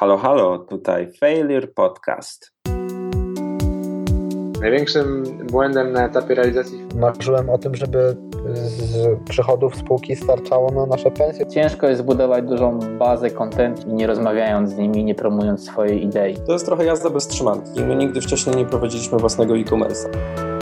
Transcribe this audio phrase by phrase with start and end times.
[0.00, 2.52] Halo, halo, tutaj Failure Podcast.
[4.60, 8.16] Największym błędem na etapie realizacji Marzyłem o tym, żeby
[8.54, 11.46] z przychodów spółki starczało na nasze pensje.
[11.46, 16.36] Ciężko jest zbudować dużą bazę content nie rozmawiając z nimi, nie promując swojej idei.
[16.46, 17.80] To jest trochę jazda bez trzymanki.
[17.80, 20.59] My nigdy wcześniej nie prowadziliśmy własnego e-commerce'a.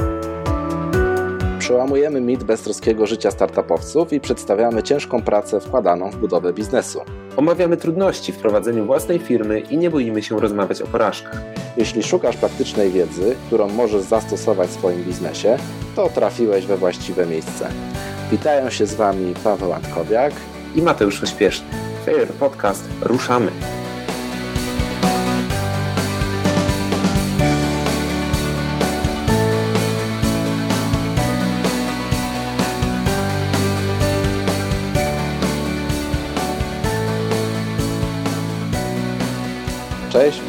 [1.69, 7.01] Przełamujemy mit beztroskiego życia startupowców i przedstawiamy ciężką pracę wkładaną w budowę biznesu.
[7.37, 11.41] Omawiamy trudności w prowadzeniu własnej firmy i nie boimy się rozmawiać o porażkach.
[11.77, 15.57] Jeśli szukasz praktycznej wiedzy, którą możesz zastosować w swoim biznesie,
[15.97, 17.69] to trafiłeś we właściwe miejsce.
[18.31, 20.33] Witają się z Wami Paweł Antkowiak
[20.75, 21.67] i Mateusz Ośpieszny.
[22.05, 22.85] Failure Podcast.
[23.03, 23.51] Ruszamy!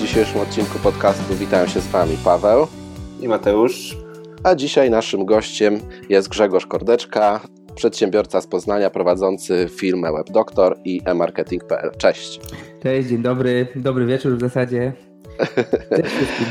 [0.09, 2.67] Dzisiejszym odcinku podcastu witają się z Wami Paweł
[3.21, 3.97] i Mateusz.
[4.43, 7.41] A dzisiaj naszym gościem jest Grzegorz Kordeczka,
[7.75, 11.91] przedsiębiorca z Poznania prowadzący firmę WebDoktor i emarketing.pl.
[11.97, 12.39] Cześć.
[12.83, 14.93] Cześć, dzień dobry, dobry wieczór w zasadzie.
[15.89, 16.47] Cześć wszystkim.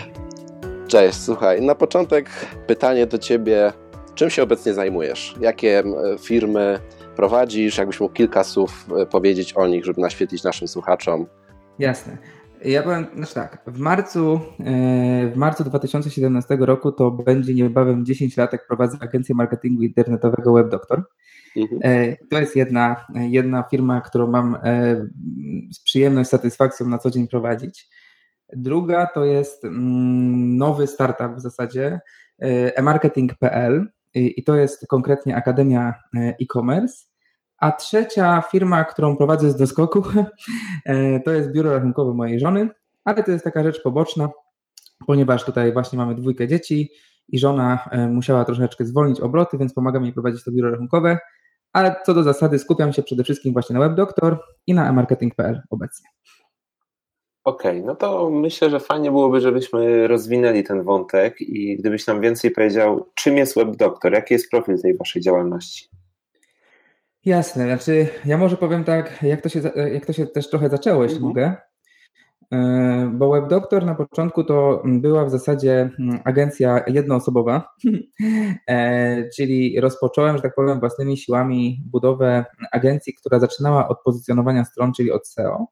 [0.88, 2.30] Cześć, słuchaj, na początek
[2.66, 3.72] pytanie do Ciebie.
[4.14, 5.34] Czym się obecnie zajmujesz?
[5.40, 5.82] Jakie
[6.20, 6.78] firmy
[7.16, 7.78] prowadzisz?
[7.78, 11.26] Jakbyś mógł kilka słów e, powiedzieć o nich, żeby naświetlić naszym słuchaczom?
[11.78, 12.18] Jasne.
[12.64, 18.36] Ja powiem, znaczy tak, w marcu, e, w marcu 2017 roku to będzie niebawem 10
[18.36, 21.04] lat, jak prowadzę agencję marketingu internetowego WebDoctor.
[21.56, 21.80] Mhm.
[21.84, 24.96] E, to jest jedna, jedna firma, którą mam e,
[25.72, 27.88] z przyjemność, satysfakcją na co dzień prowadzić.
[28.52, 32.00] Druga to jest mm, nowy startup w zasadzie,
[32.74, 37.06] emarketing.pl i to jest konkretnie Akademia e-commerce.
[37.58, 40.02] A trzecia firma, którą prowadzę z doskoku,
[40.86, 42.68] e, to jest biuro rachunkowe mojej żony,
[43.04, 44.28] ale to jest taka rzecz poboczna,
[45.06, 46.90] ponieważ tutaj właśnie mamy dwójkę dzieci
[47.28, 51.18] i żona e, musiała troszeczkę zwolnić obroty, więc pomaga mi prowadzić to biuro rachunkowe,
[51.72, 56.08] ale co do zasady skupiam się przede wszystkim właśnie na WebDoctor i na marketing.pl obecnie.
[57.44, 62.20] Okej, okay, no to myślę, że fajnie byłoby, żebyśmy rozwinęli ten wątek i gdybyś nam
[62.20, 65.88] więcej powiedział, czym jest WebDoctor, jaki jest profil tej waszej działalności?
[67.24, 69.60] Jasne, znaczy ja może powiem tak, jak to się,
[69.92, 71.28] jak to się też trochę zaczęło, jeśli mhm.
[71.28, 71.56] mogę.
[72.52, 77.68] E, bo WebDoctor na początku to była w zasadzie mm, agencja jednoosobowa,
[78.68, 84.92] e, czyli rozpocząłem, że tak powiem, własnymi siłami budowę agencji, która zaczynała od pozycjonowania stron,
[84.92, 85.66] czyli od SEO.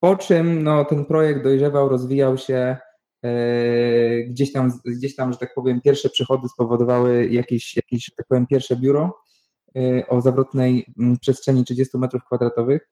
[0.00, 2.76] Po czym no, ten projekt dojrzewał, rozwijał się,
[3.24, 3.28] e,
[4.24, 8.46] gdzieś tam, gdzieś tam, że tak powiem, pierwsze przychody spowodowały jakieś, jakieś że tak powiem,
[8.46, 9.25] pierwsze biuro
[10.08, 12.88] o zawrotnej mm, przestrzeni 30 metrów kwadratowych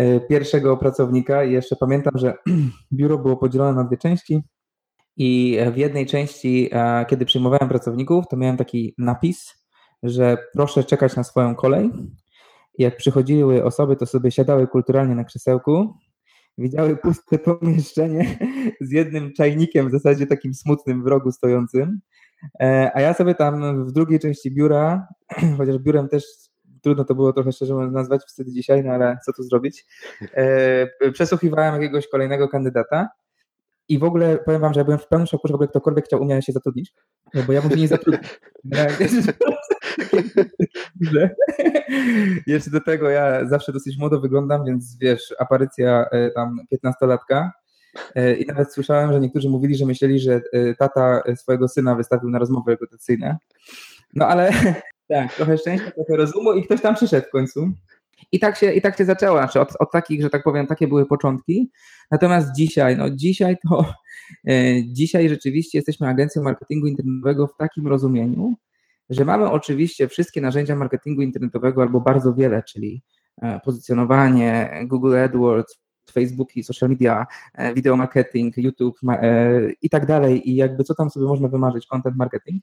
[0.00, 1.44] y, pierwszego pracownika.
[1.44, 2.34] Jeszcze pamiętam, że
[2.92, 4.42] biuro było podzielone na dwie części.
[5.16, 6.70] I w jednej części,
[7.08, 9.64] kiedy przyjmowałem pracowników, to miałem taki napis,
[10.02, 11.90] że proszę czekać na swoją kolej.
[12.78, 15.94] Jak przychodziły osoby, to sobie siadały kulturalnie na krzesełku,
[16.58, 18.38] widziały puste pomieszczenie
[18.80, 21.88] z jednym czajnikiem w zasadzie takim smutnym w rogu stojącym.
[21.90, 22.00] E,
[22.94, 25.08] a ja sobie tam w drugiej części biura,
[25.58, 26.24] chociaż biurem też
[26.82, 29.86] trudno to było trochę szczerze mówiąc nazwać, wtedy dzisiaj, no ale co tu zrobić,
[30.34, 33.08] e, przesłuchiwałem jakiegoś kolejnego kandydata
[33.88, 36.04] i w ogóle powiem wam, że ja byłem w pełnym szoku, że w ogóle ktokolwiek
[36.04, 36.94] chciał u mnie się zatrudnić,
[37.46, 38.22] bo ja bym się nie zatrudnił.
[42.46, 47.50] Jeszcze do tego ja zawsze dosyć młodo wyglądam, więc wiesz, aparycja e, tam 15-latka, E,
[48.38, 52.38] I nawet słyszałem, że niektórzy mówili, że myśleli, że e, tata swojego syna wystawił na
[52.38, 53.36] rozmowy rekrutacyjne.
[54.14, 54.52] No ale
[55.08, 57.70] tak, trochę szczęścia, trochę rozumu i ktoś tam przyszedł w końcu.
[58.32, 60.88] I tak się, i tak się zaczęło, znaczy od, od takich, że tak powiem, takie
[60.88, 61.70] były początki.
[62.10, 63.94] Natomiast dzisiaj, no dzisiaj to,
[64.48, 68.54] e, dzisiaj rzeczywiście jesteśmy agencją marketingu internetowego w takim rozumieniu,
[69.10, 73.02] że mamy oczywiście wszystkie narzędzia marketingu internetowego albo bardzo wiele, czyli
[73.64, 75.78] pozycjonowanie, Google AdWords,
[76.10, 80.94] Facebook i social media, e, video marketing, YouTube e, i tak dalej i jakby co
[80.94, 82.62] tam sobie można wymarzyć, content marketing.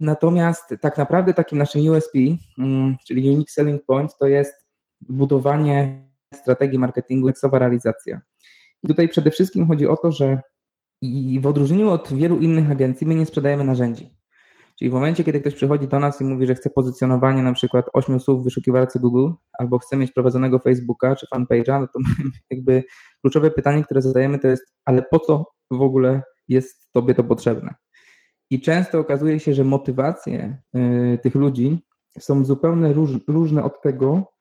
[0.00, 2.18] Natomiast tak naprawdę takim naszym USP,
[2.58, 4.54] mm, czyli Unique Selling Point, to jest
[5.00, 8.20] budowanie strategii marketingu, eksowa realizacja.
[8.82, 10.42] I tutaj przede wszystkim chodzi o to, że
[11.02, 14.10] i w odróżnieniu od wielu innych agencji my nie sprzedajemy narzędzi.
[14.78, 17.86] Czyli w momencie, kiedy ktoś przychodzi do nas i mówi, że chce pozycjonowanie na przykład
[17.92, 21.98] ośmiu słów w wyszukiwarce Google, albo chce mieć prowadzonego Facebooka czy fanpage'a, no to
[22.50, 22.84] jakby
[23.20, 27.74] kluczowe pytanie, które zadajemy to jest, ale po co w ogóle jest Tobie to potrzebne?
[28.50, 31.78] I często okazuje się, że motywacje y, tych ludzi
[32.18, 34.32] są zupełnie róż, różne od tego,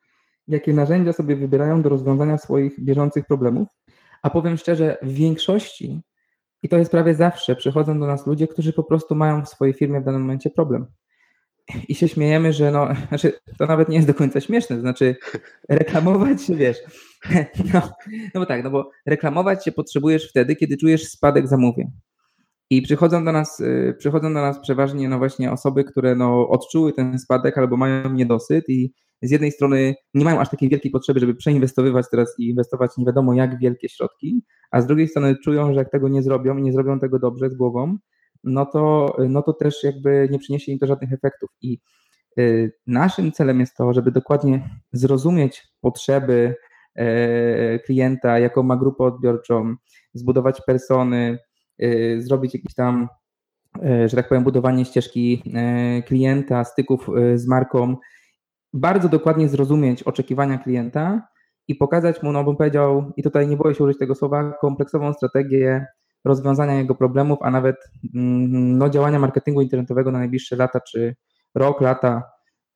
[0.47, 3.67] jakie narzędzia sobie wybierają do rozwiązania swoich bieżących problemów,
[4.21, 6.01] A powiem szczerze, w większości,
[6.63, 9.73] i to jest prawie zawsze, przychodzą do nas ludzie, którzy po prostu mają w swojej
[9.73, 10.85] firmie w danym momencie problem.
[11.87, 15.15] I się śmiejemy, że no, znaczy, to nawet nie jest do końca śmieszne, to znaczy
[15.69, 16.77] reklamować się, wiesz,
[17.73, 17.81] no,
[18.33, 21.87] no bo tak, no bo reklamować się potrzebujesz wtedy, kiedy czujesz spadek zamówień.
[22.69, 26.93] I przychodzą do nas, y, przychodzą do nas przeważnie no właśnie osoby, które no odczuły
[26.93, 31.19] ten spadek albo mają niedosyt i z jednej strony nie mają aż takiej wielkiej potrzeby,
[31.19, 35.73] żeby przeinwestowywać teraz i inwestować nie wiadomo jak wielkie środki, a z drugiej strony czują,
[35.73, 37.97] że jak tego nie zrobią, nie zrobią tego dobrze z głową,
[38.43, 41.49] no to, no to też jakby nie przyniesie im to żadnych efektów.
[41.61, 41.79] I
[42.39, 46.55] y, naszym celem jest to, żeby dokładnie zrozumieć potrzeby
[46.95, 49.75] e, klienta, jaką ma grupę odbiorczą,
[50.13, 51.39] zbudować persony,
[51.83, 53.07] y, zrobić jakieś tam,
[53.83, 57.97] e, że tak powiem, budowanie ścieżki e, klienta, styków z marką,
[58.73, 61.27] bardzo dokładnie zrozumieć oczekiwania klienta
[61.67, 65.13] i pokazać mu, no bym powiedział, i tutaj nie boję się użyć tego słowa, kompleksową
[65.13, 65.85] strategię
[66.25, 67.75] rozwiązania jego problemów, a nawet
[68.15, 71.15] mm, no, działania marketingu internetowego na najbliższe lata, czy
[71.55, 72.23] rok, lata,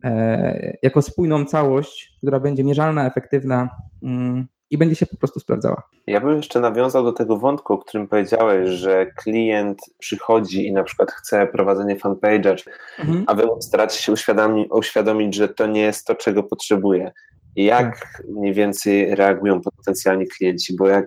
[0.04, 3.70] e, jako spójną całość, która będzie mierzalna, efektywna
[4.04, 5.84] mm, i będzie się po prostu sprawdzała.
[6.08, 10.84] Ja bym jeszcze nawiązał do tego wątku, o którym powiedziałeś, że klient przychodzi i na
[10.84, 12.70] przykład chce prowadzenie fanpage'a,
[13.00, 13.24] mhm.
[13.28, 17.12] a wy staracie się uświadomić, uświadomić, że to nie jest to, czego potrzebuje.
[17.56, 18.24] Jak tak.
[18.30, 20.76] mniej więcej reagują potencjalni klienci?
[20.76, 21.06] Bo jak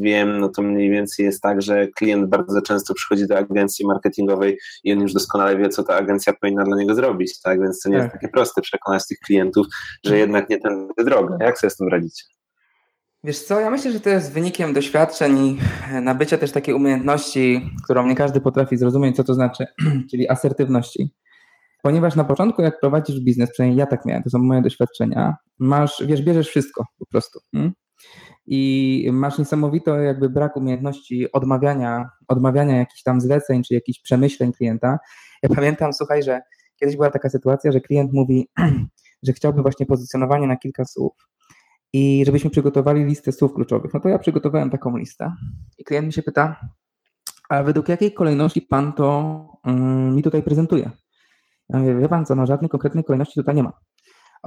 [0.00, 4.58] wiem, no to mniej więcej jest tak, że klient bardzo często przychodzi do agencji marketingowej
[4.84, 7.60] i on już doskonale wie, co ta agencja powinna dla niego zrobić, tak?
[7.60, 8.04] Więc to nie tak.
[8.04, 9.66] jest takie proste przekonać tych klientów,
[10.04, 10.20] że mhm.
[10.20, 11.36] jednak nie ten droga.
[11.40, 12.37] Jak sobie z tym radzicie?
[13.24, 15.58] Wiesz co, ja myślę, że to jest wynikiem doświadczeń i
[16.02, 19.66] nabycia też takiej umiejętności, którą nie każdy potrafi zrozumieć, co to znaczy,
[20.10, 21.14] czyli asertywności.
[21.82, 26.02] Ponieważ na początku, jak prowadzisz biznes, przynajmniej ja tak miałem, to są moje doświadczenia, masz,
[26.06, 27.40] wiesz, bierzesz wszystko po prostu.
[27.52, 27.72] Hmm?
[28.46, 34.98] I masz niesamowito jakby brak umiejętności odmawiania, odmawiania jakichś tam zleceń, czy jakichś przemyśleń klienta.
[35.42, 36.40] Ja pamiętam, słuchaj, że
[36.80, 38.48] kiedyś była taka sytuacja, że klient mówi,
[39.26, 41.12] że chciałby właśnie pozycjonowanie na kilka słów
[41.92, 43.94] i żebyśmy przygotowali listę słów kluczowych.
[43.94, 45.32] No to ja przygotowałem taką listę
[45.78, 46.60] i klient mi się pyta,
[47.48, 50.90] a według jakiej kolejności pan to um, mi tutaj prezentuje?
[51.68, 53.72] Ja mówię, wie pan co, no żadnej konkretnej kolejności tutaj nie ma.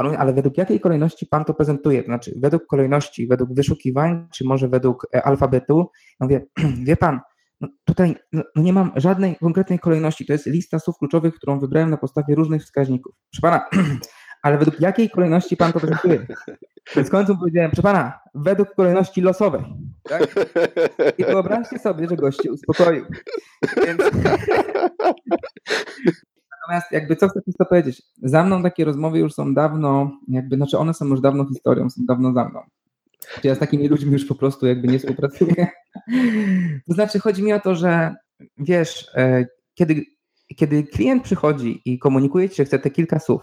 [0.03, 2.01] Mówi, ale według jakiej kolejności pan to prezentuje?
[2.01, 5.89] To znaczy, według kolejności, według wyszukiwań, czy może według e, alfabetu?
[6.19, 6.45] Ja mówię,
[6.88, 7.19] wie pan,
[7.61, 10.25] no tutaj no, no nie mam żadnej konkretnej kolejności.
[10.25, 13.15] To jest lista słów kluczowych, którą wybrałem na podstawie różnych wskaźników.
[13.31, 13.83] Proszę pana,
[14.41, 16.27] ale według jakiej kolejności pan to prezentuje?
[16.95, 19.61] Więc końcu powiedziałem, proszę pana, według kolejności losowej.
[20.03, 20.35] Tak?
[21.17, 23.05] I wyobraźcie sobie, że gość się uspokoił.
[23.85, 24.01] Więc...
[26.61, 28.01] Natomiast jakby co chcę to powiedzieć?
[28.23, 32.01] Za mną takie rozmowy już są dawno, jakby, znaczy one są już dawno historią, są
[32.05, 32.59] dawno za mną.
[33.43, 35.67] Ja z takimi ludźmi już po prostu jakby nie współpracuję.
[36.88, 38.15] To znaczy chodzi mi o to, że
[38.57, 40.05] wiesz, e, kiedy,
[40.55, 43.41] kiedy klient przychodzi i komunikuje ci, że chce te kilka słów,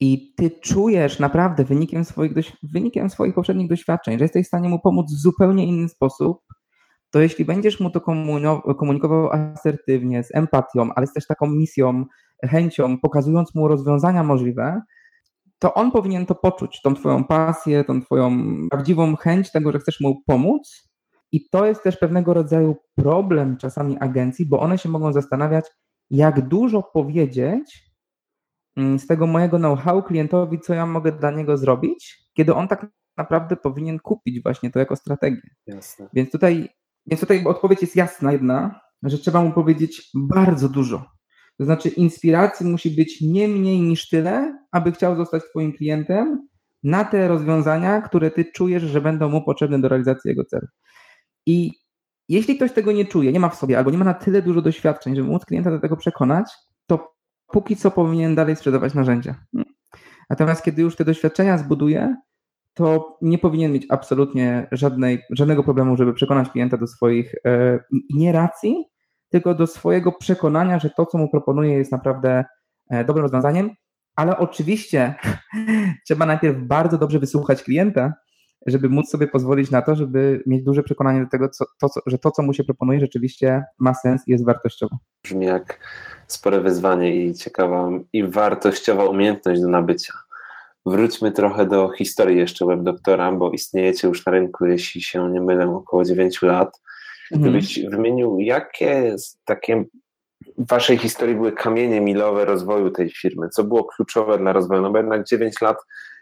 [0.00, 2.32] i ty czujesz naprawdę wynikiem swoich,
[2.62, 6.40] wynikiem swoich poprzednich doświadczeń, że jesteś w stanie mu pomóc w zupełnie inny sposób,
[7.10, 8.00] to jeśli będziesz mu to
[8.78, 12.04] komunikował asertywnie, z empatią, ale z też taką misją,
[12.44, 14.82] chęcią, pokazując mu rozwiązania możliwe,
[15.58, 20.00] to on powinien to poczuć, tą twoją pasję, tą twoją prawdziwą chęć tego, że chcesz
[20.00, 20.90] mu pomóc.
[21.32, 25.64] I to jest też pewnego rodzaju problem czasami agencji, bo one się mogą zastanawiać,
[26.10, 27.89] jak dużo powiedzieć,
[28.76, 32.86] z tego mojego know-how klientowi, co ja mogę dla niego zrobić, kiedy on tak
[33.16, 35.50] naprawdę powinien kupić właśnie to jako strategię.
[35.66, 36.08] Jasne.
[36.12, 36.68] Więc tutaj,
[37.06, 41.04] więc tutaj odpowiedź jest jasna jedna, że trzeba mu powiedzieć bardzo dużo.
[41.58, 46.48] To znaczy inspiracji musi być nie mniej niż tyle, aby chciał zostać twoim klientem
[46.82, 50.66] na te rozwiązania, które ty czujesz, że będą mu potrzebne do realizacji jego celu.
[51.46, 51.72] I
[52.28, 54.62] jeśli ktoś tego nie czuje, nie ma w sobie, albo nie ma na tyle dużo
[54.62, 56.52] doświadczeń, żeby móc klienta do tego przekonać,
[57.52, 59.34] póki co powinien dalej sprzedawać narzędzia.
[60.30, 62.16] Natomiast kiedy już te doświadczenia zbuduje,
[62.74, 67.78] to nie powinien mieć absolutnie żadnej, żadnego problemu, żeby przekonać klienta do swoich e,
[68.14, 68.84] nie racji,
[69.28, 72.44] tylko do swojego przekonania, że to, co mu proponuje, jest naprawdę
[72.90, 73.70] e, dobrym rozwiązaniem.
[74.16, 75.14] Ale oczywiście
[76.06, 78.12] trzeba najpierw bardzo dobrze wysłuchać klienta,
[78.66, 82.00] żeby móc sobie pozwolić na to, żeby mieć duże przekonanie do tego, co, to, co,
[82.06, 84.96] że to, co mu się proponuje, rzeczywiście ma sens i jest wartościowe.
[85.24, 85.80] Brzmi jak
[86.26, 90.12] spore wyzwanie i ciekawa i wartościowa umiejętność do nabycia.
[90.86, 95.70] Wróćmy trochę do historii jeszcze WebDoktora, bo istniejecie już na rynku, jeśli się nie mylę,
[95.74, 96.80] około 9 lat.
[97.32, 97.42] Mhm.
[97.42, 99.84] Gdybyś wymienił, jakie takie
[100.58, 103.48] w waszej historii były kamienie milowe rozwoju tej firmy?
[103.48, 104.82] Co było kluczowe dla rozwoju?
[104.82, 105.76] No bo jednak 9 lat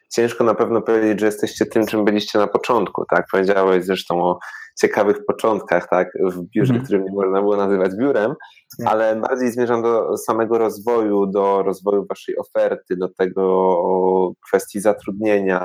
[0.09, 3.25] ciężko na pewno powiedzieć, że jesteście tym, czym byliście na początku, tak?
[3.33, 4.38] Powiedziałeś zresztą o
[4.81, 6.09] ciekawych początkach, tak?
[6.33, 6.85] W biurze, mm.
[6.85, 8.35] którym nie można było nazywać biurem,
[8.87, 15.59] ale bardziej zmierzam do samego rozwoju, do rozwoju waszej oferty, do tego kwestii zatrudnienia.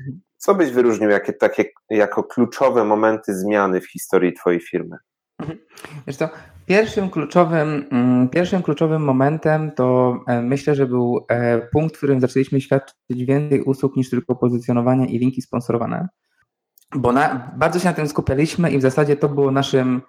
[0.00, 0.20] Mhm.
[0.36, 4.96] Co byś wyróżnił jakie, takie, jako kluczowe momenty zmiany w historii twojej firmy?
[5.38, 5.58] Mhm.
[6.06, 6.28] Wiesz co,
[6.66, 12.20] pierwszym kluczowym, mm, pierwszym kluczowym momentem to e, myślę, że był e, punkt, w którym
[12.20, 16.08] zaczęliśmy świadczyć więcej usług niż tylko pozycjonowanie i linki sponsorowane,
[16.94, 20.02] bo na, bardzo się na tym skupialiśmy i w zasadzie to było naszym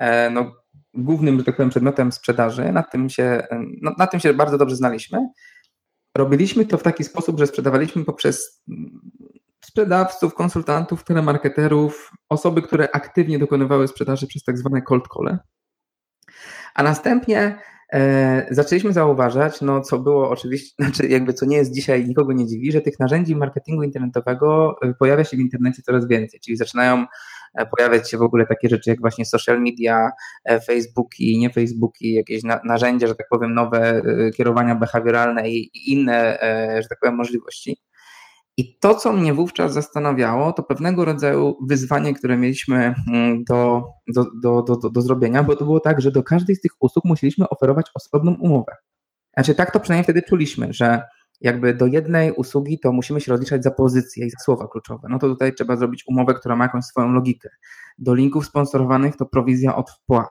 [0.00, 0.52] e, no,
[0.94, 2.72] głównym, że tak powiem, przedmiotem sprzedaży.
[2.72, 3.42] Na tym, się,
[3.82, 5.18] no, na tym się bardzo dobrze znaliśmy.
[6.16, 8.64] Robiliśmy to w taki sposób, że sprzedawaliśmy poprzez
[9.64, 15.38] sprzedawców, konsultantów, telemarketerów, osoby, które aktywnie dokonywały sprzedaży przez tak zwane cold call.
[16.78, 17.58] A następnie
[17.92, 22.46] e, zaczęliśmy zauważać, no co było oczywiście, znaczy jakby co nie jest dzisiaj, nikogo nie
[22.46, 27.06] dziwi, że tych narzędzi marketingu internetowego e, pojawia się w internecie coraz więcej, czyli zaczynają
[27.54, 30.10] e, pojawiać się w ogóle takie rzeczy jak właśnie social media,
[30.66, 34.02] Facebooki, nie Facebooki, jakieś na, narzędzia, że tak powiem, nowe
[34.36, 36.38] kierowania behawioralne i inne,
[36.82, 37.76] że tak powiem, możliwości.
[38.58, 43.84] I to, co mnie wówczas zastanawiało, to pewnego rodzaju wyzwanie, które mieliśmy mm, do,
[44.14, 47.04] do, do, do, do zrobienia, bo to było tak, że do każdej z tych usług
[47.04, 48.72] musieliśmy oferować osobną umowę.
[49.34, 51.02] Znaczy, tak to przynajmniej wtedy czuliśmy, że
[51.40, 55.08] jakby do jednej usługi to musimy się rozliczać za pozycje i za słowa kluczowe.
[55.10, 57.48] No to tutaj trzeba zrobić umowę, która ma jakąś swoją logikę.
[57.98, 60.28] Do linków sponsorowanych to prowizja od wpłat.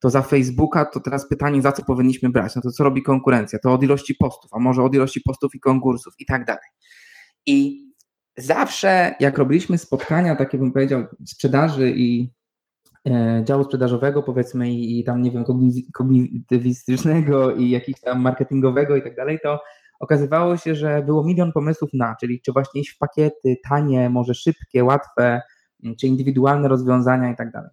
[0.00, 2.56] To za Facebooka to teraz pytanie, za co powinniśmy brać?
[2.56, 3.58] No to co robi konkurencja?
[3.58, 6.68] To od ilości postów, a może od ilości postów i konkursów i tak dalej.
[7.46, 7.84] I
[8.36, 12.32] zawsze, jak robiliśmy spotkania, takie bym powiedział, sprzedaży i
[13.08, 15.44] e, działu sprzedażowego, powiedzmy, i, i tam, nie wiem,
[15.92, 19.60] kognitywistycznego i jakiś tam marketingowego i tak dalej, to
[20.00, 24.34] okazywało się, że było milion pomysłów na, czyli czy właśnie iść w pakiety tanie, może
[24.34, 25.42] szybkie, łatwe,
[26.00, 27.70] czy indywidualne rozwiązania i tak dalej.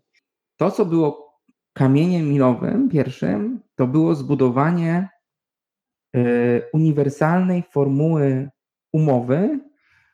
[0.58, 1.40] To, co było
[1.74, 5.10] kamieniem milowym pierwszym, to było zbudowanie
[6.16, 8.50] y, uniwersalnej formuły
[8.94, 9.60] umowy,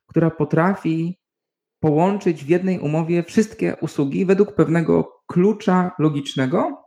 [0.07, 1.19] która potrafi
[1.79, 6.84] połączyć w jednej umowie wszystkie usługi według pewnego klucza logicznego.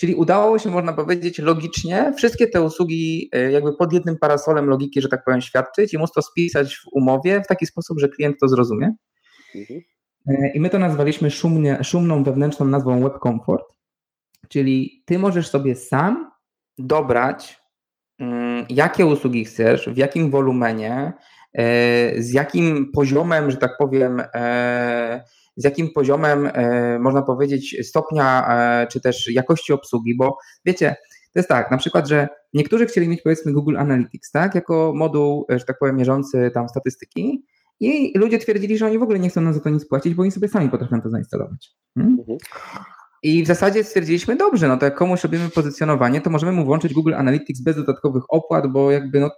[0.00, 5.00] Czyli udało się, można powiedzieć, logicznie wszystkie te usługi e, jakby pod jednym parasolem logiki,
[5.00, 8.36] że tak powiem, świadczyć i móc to spisać w umowie w taki sposób, że klient
[8.40, 8.94] to zrozumie.
[9.54, 9.80] Mhm.
[10.26, 13.64] E, I my to nazwaliśmy szumnie, szumną wewnętrzną nazwą Web Comfort,
[14.48, 16.30] czyli ty możesz sobie sam
[16.78, 17.59] dobrać
[18.68, 21.12] jakie usługi chcesz, w jakim wolumenie,
[21.54, 25.24] e, z jakim poziomem, że tak powiem, e,
[25.56, 28.48] z jakim poziomem, e, można powiedzieć, stopnia
[28.90, 30.96] czy też jakości obsługi, bo wiecie,
[31.32, 35.46] to jest tak, na przykład, że niektórzy chcieli mieć powiedzmy Google Analytics, tak, jako moduł,
[35.48, 37.44] że tak powiem, mierzący tam statystyki
[37.80, 40.22] i ludzie twierdzili, że oni w ogóle nie chcą nam za to nic płacić, bo
[40.22, 41.70] oni sobie sami potrafią to zainstalować.
[41.94, 42.16] Hmm?
[42.20, 42.38] Mhm.
[43.22, 46.94] I w zasadzie stwierdziliśmy, dobrze, no to jak komuś robimy pozycjonowanie, to możemy mu włączyć
[46.94, 49.30] Google Analytics bez dodatkowych opłat, bo jakby no,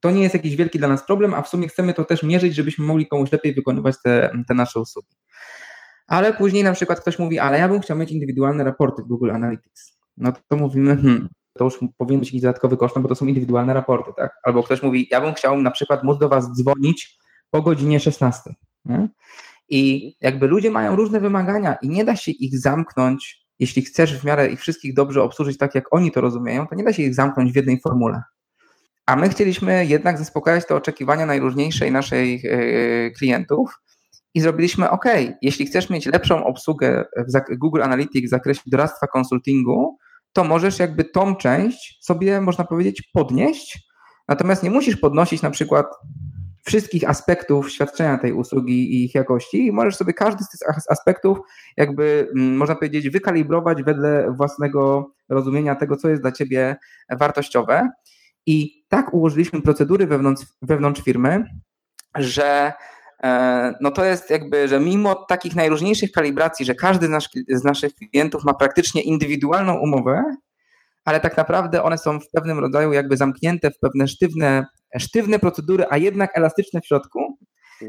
[0.00, 2.54] to nie jest jakiś wielki dla nas problem, a w sumie chcemy to też mierzyć,
[2.54, 5.16] żebyśmy mogli komuś lepiej wykonywać te, te nasze usługi.
[6.06, 9.30] Ale później na przykład ktoś mówi, ale ja bym chciał mieć indywidualne raporty w Google
[9.30, 9.98] Analytics.
[10.16, 13.26] No to, mówimy, hmm, to już powinien być jakiś dodatkowy koszt, no bo to są
[13.26, 14.32] indywidualne raporty, tak?
[14.42, 17.18] Albo ktoś mówi, ja bym chciał na przykład móc do Was dzwonić
[17.50, 18.54] po godzinie 16.
[18.84, 19.08] Nie?
[19.68, 24.24] I jakby ludzie mają różne wymagania i nie da się ich zamknąć, jeśli chcesz w
[24.24, 27.14] miarę ich wszystkich dobrze obsłużyć tak, jak oni to rozumieją, to nie da się ich
[27.14, 28.22] zamknąć w jednej formule.
[29.06, 33.70] A my chcieliśmy jednak zaspokajać te oczekiwania najróżniejszej naszej yy, klientów
[34.34, 35.04] i zrobiliśmy OK,
[35.42, 39.98] jeśli chcesz mieć lepszą obsługę w Google Analytics w zakresie doradztwa konsultingu,
[40.32, 43.88] to możesz jakby tą część sobie, można powiedzieć, podnieść,
[44.28, 45.86] natomiast nie musisz podnosić na przykład
[46.68, 50.60] wszystkich aspektów świadczenia tej usługi i ich jakości i możesz sobie każdy z tych
[50.90, 51.38] aspektów
[51.76, 56.76] jakby, mm, można powiedzieć, wykalibrować wedle własnego rozumienia tego, co jest dla ciebie
[57.10, 57.90] wartościowe.
[58.46, 61.44] I tak ułożyliśmy procedury wewnątrz, wewnątrz firmy,
[62.16, 62.72] że
[63.22, 67.64] e, no to jest jakby, że mimo takich najróżniejszych kalibracji, że każdy z, nasz, z
[67.64, 70.24] naszych klientów ma praktycznie indywidualną umowę,
[71.04, 74.66] ale tak naprawdę one są w pewnym rodzaju jakby zamknięte w pewne sztywne
[74.98, 77.38] sztywne procedury, a jednak elastyczne w środku,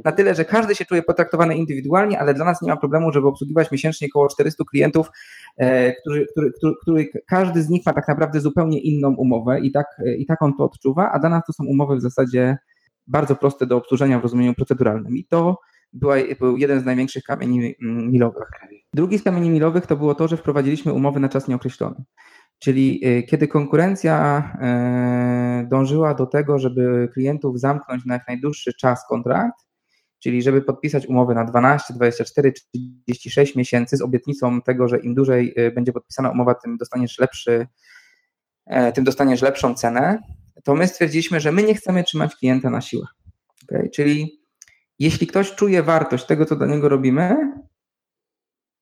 [0.06, 3.28] na tyle, że każdy się czuje potraktowany indywidualnie, ale dla nas nie ma problemu, żeby
[3.28, 5.10] obsługiwać miesięcznie około 400 klientów,
[6.02, 9.86] który, który, który, który, każdy z nich ma tak naprawdę zupełnie inną umowę i tak,
[10.18, 12.58] i tak on to odczuwa, a dla nas to są umowy w zasadzie
[13.08, 15.18] bardzo proste do obsłużenia w rozumieniu proceduralnym.
[15.18, 15.58] I to
[15.94, 18.50] była, był jeden z największych kamieni mm, milowych.
[18.94, 22.04] Drugi z kamieni milowych to było to, że wprowadziliśmy umowy na czas nieokreślony.
[22.60, 24.44] Czyli kiedy konkurencja
[25.68, 29.56] dążyła do tego, żeby klientów zamknąć na jak najdłuższy czas kontrakt,
[30.20, 35.56] czyli żeby podpisać umowę na 12, 24, 36 miesięcy z obietnicą tego, że im dłużej
[35.76, 37.68] będzie podpisana umowa, tym dostaniesz lepszy,
[38.94, 40.20] tym dostaniesz lepszą cenę,
[40.64, 43.06] to my stwierdziliśmy, że my nie chcemy trzymać klienta na siłę.
[43.64, 43.90] Okay?
[43.90, 44.42] Czyli
[45.00, 47.54] jeśli ktoś czuje wartość tego, co dla niego robimy,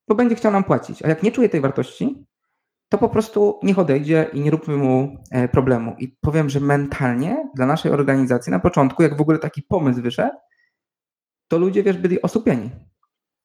[0.09, 1.03] to będzie chciał nam płacić.
[1.03, 2.25] A jak nie czuje tej wartości,
[2.89, 5.95] to po prostu niech odejdzie i nie róbmy mu e, problemu.
[5.99, 10.35] I powiem, że mentalnie dla naszej organizacji na początku, jak w ogóle taki pomysł wyszedł,
[11.47, 12.69] to ludzie, wiesz, byli osłupieni.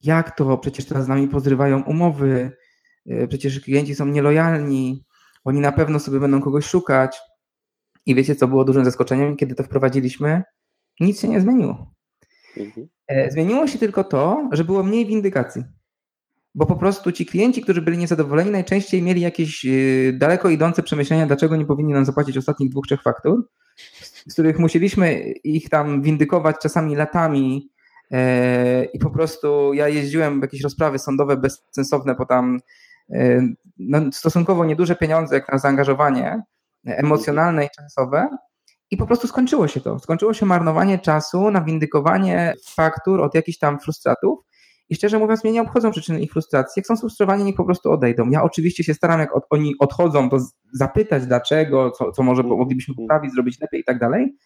[0.02, 0.58] Jak to?
[0.58, 2.56] Przecież teraz z nami pozrywają umowy,
[3.06, 5.04] e, przecież klienci są nielojalni,
[5.44, 7.20] oni na pewno sobie będą kogoś szukać.
[8.06, 10.42] I wiecie, co było dużym zaskoczeniem, kiedy to wprowadziliśmy?
[11.00, 11.94] Nic się nie zmieniło.
[12.56, 12.88] Mhm.
[13.06, 15.62] E, zmieniło się tylko to, że było mniej windykacji.
[16.54, 19.68] Bo po prostu ci klienci, którzy byli niezadowoleni, najczęściej mieli jakieś e,
[20.12, 23.48] daleko idące przemyślenia, dlaczego nie powinni nam zapłacić ostatnich dwóch, trzech faktur,
[24.28, 27.70] z których musieliśmy ich tam windykować czasami latami.
[28.10, 32.60] E, I po prostu ja jeździłem w jakieś rozprawy sądowe bezsensowne po tam
[33.78, 36.42] no, stosunkowo nieduże pieniądze jak na zaangażowanie
[36.86, 38.28] emocjonalne i czasowe.
[38.90, 39.98] I po prostu skończyło się to.
[39.98, 44.38] Skończyło się marnowanie czasu na windykowanie faktur od jakichś tam frustratów.
[44.92, 46.80] I szczerze mówiąc, mnie nie obchodzą przyczyny ich frustracji.
[46.80, 48.30] Jak są sfrustrowani, niech po prostu odejdą.
[48.30, 50.38] Ja oczywiście się staram, jak od, oni odchodzą, to
[50.72, 54.36] zapytać dlaczego, co, co może moglibyśmy poprawić, zrobić lepiej i tak dalej.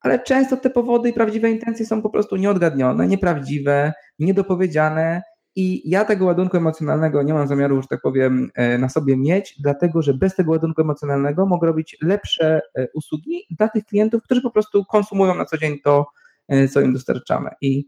[0.00, 5.22] Ale często te powody i prawdziwe intencje są po prostu nieodgadnione, nieprawdziwe, niedopowiedziane
[5.56, 9.54] i ja tego ładunku emocjonalnego nie mam zamiaru, że tak powiem, e, na sobie mieć,
[9.60, 14.42] dlatego że bez tego ładunku emocjonalnego mogę robić lepsze e, usługi dla tych klientów, którzy
[14.42, 16.06] po prostu konsumują na co dzień to,
[16.48, 17.50] e, co im dostarczamy.
[17.60, 17.84] I,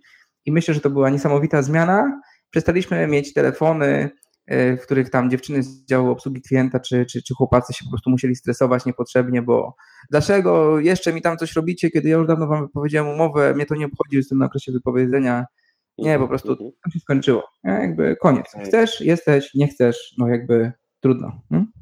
[0.46, 2.20] i myślę, że to była niesamowita zmiana.
[2.50, 4.10] Przestaliśmy mieć telefony,
[4.48, 8.10] w których tam dziewczyny z działu obsługi klienta czy, czy, czy chłopacy się po prostu
[8.10, 9.76] musieli stresować niepotrzebnie, bo
[10.10, 13.74] dlaczego jeszcze mi tam coś robicie, kiedy ja już dawno wam wypowiedziałem umowę, mnie to
[13.74, 15.46] nie obchodzi, jestem na okresie wypowiedzenia
[15.98, 16.70] nie, po mhm, prostu mhm.
[16.84, 17.44] to się skończyło.
[17.64, 18.46] Jakby koniec.
[18.64, 21.40] Chcesz, jesteś, nie chcesz, no jakby trudno.
[21.48, 21.72] Hmm?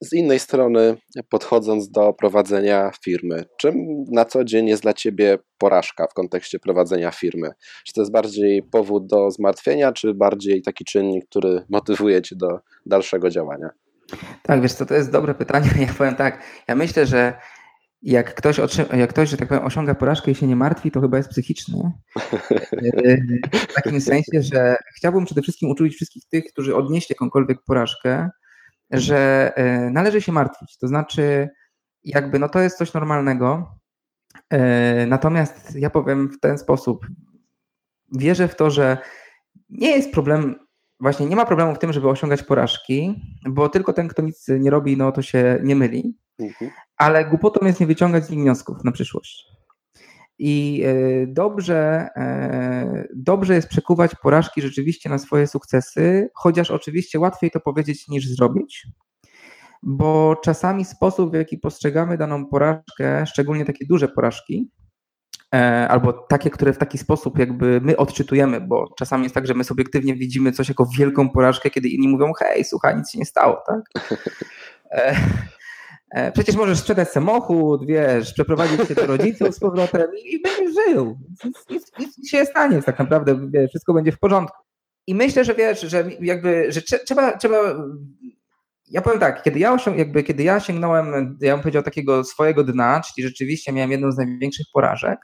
[0.00, 0.96] Z innej strony,
[1.28, 3.74] podchodząc do prowadzenia firmy, czym
[4.12, 7.50] na co dzień jest dla Ciebie porażka w kontekście prowadzenia firmy?
[7.86, 12.60] Czy to jest bardziej powód do zmartwienia, czy bardziej taki czynnik, który motywuje Cię do
[12.86, 13.70] dalszego działania?
[14.42, 15.68] Tak, wiesz co, to jest dobre pytanie.
[15.86, 17.34] Ja powiem tak, ja myślę, że
[18.02, 18.58] jak ktoś,
[18.96, 21.78] jak ktoś, że tak powiem, osiąga porażkę i się nie martwi, to chyba jest psychiczny.
[23.70, 28.30] W takim sensie, że chciałbym przede wszystkim uczulić wszystkich tych, którzy odnieśli jakąkolwiek porażkę,
[28.90, 30.78] że e, należy się martwić.
[30.78, 31.48] To znaczy,
[32.04, 33.74] jakby, no to jest coś normalnego.
[34.50, 37.06] E, natomiast ja powiem w ten sposób.
[38.12, 38.98] Wierzę w to, że
[39.70, 40.54] nie jest problem,
[41.00, 44.70] właśnie nie ma problemu w tym, żeby osiągać porażki, bo tylko ten, kto nic nie
[44.70, 46.18] robi, no to się nie myli.
[46.38, 46.70] Mhm.
[46.96, 49.57] Ale głupotą jest nie wyciągać z nich wniosków na przyszłość.
[50.38, 57.50] I e, dobrze, e, dobrze jest przekuwać porażki rzeczywiście na swoje sukcesy, chociaż oczywiście łatwiej
[57.50, 58.86] to powiedzieć niż zrobić,
[59.82, 64.70] bo czasami sposób, w jaki postrzegamy daną porażkę, szczególnie takie duże porażki,
[65.54, 69.54] e, albo takie, które w taki sposób jakby my odczytujemy, bo czasami jest tak, że
[69.54, 73.26] my subiektywnie widzimy coś jako wielką porażkę, kiedy inni mówią, hej, słuchaj, nic się nie
[73.26, 73.80] stało, tak?
[76.10, 81.18] E, przecież możesz sprzedać samochód, wiesz, przeprowadzić się do rodziców z powrotem i będziesz żył.
[81.70, 84.62] Nic, nic, się nie stanie, tak naprawdę wiesz, wszystko będzie w porządku.
[85.06, 87.58] I myślę, że wiesz, że jakby, że trzeba, trzeba
[88.90, 92.64] ja powiem tak, kiedy ja, osiąg, jakby, kiedy ja sięgnąłem, ja bym powiedział, takiego swojego
[92.64, 95.18] dna, czyli rzeczywiście miałem jedną z największych porażek,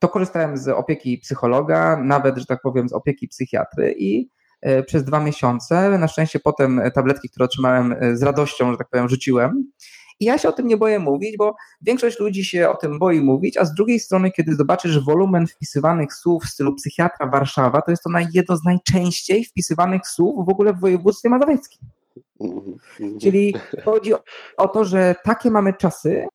[0.00, 5.04] to korzystałem z opieki psychologa, nawet, że tak powiem, z opieki psychiatry i e, przez
[5.04, 9.72] dwa miesiące, na szczęście potem tabletki, które otrzymałem e, z radością, że tak powiem, rzuciłem
[10.20, 13.20] i ja się o tym nie boję mówić, bo większość ludzi się o tym boi
[13.20, 17.90] mówić, a z drugiej strony, kiedy zobaczysz wolumen wpisywanych słów w stylu psychiatra Warszawa, to
[17.90, 21.88] jest to jedno z najczęściej wpisywanych słów w ogóle w województwie mazowieckim.
[23.20, 24.12] Czyli chodzi
[24.56, 26.26] o to, że takie mamy czasy,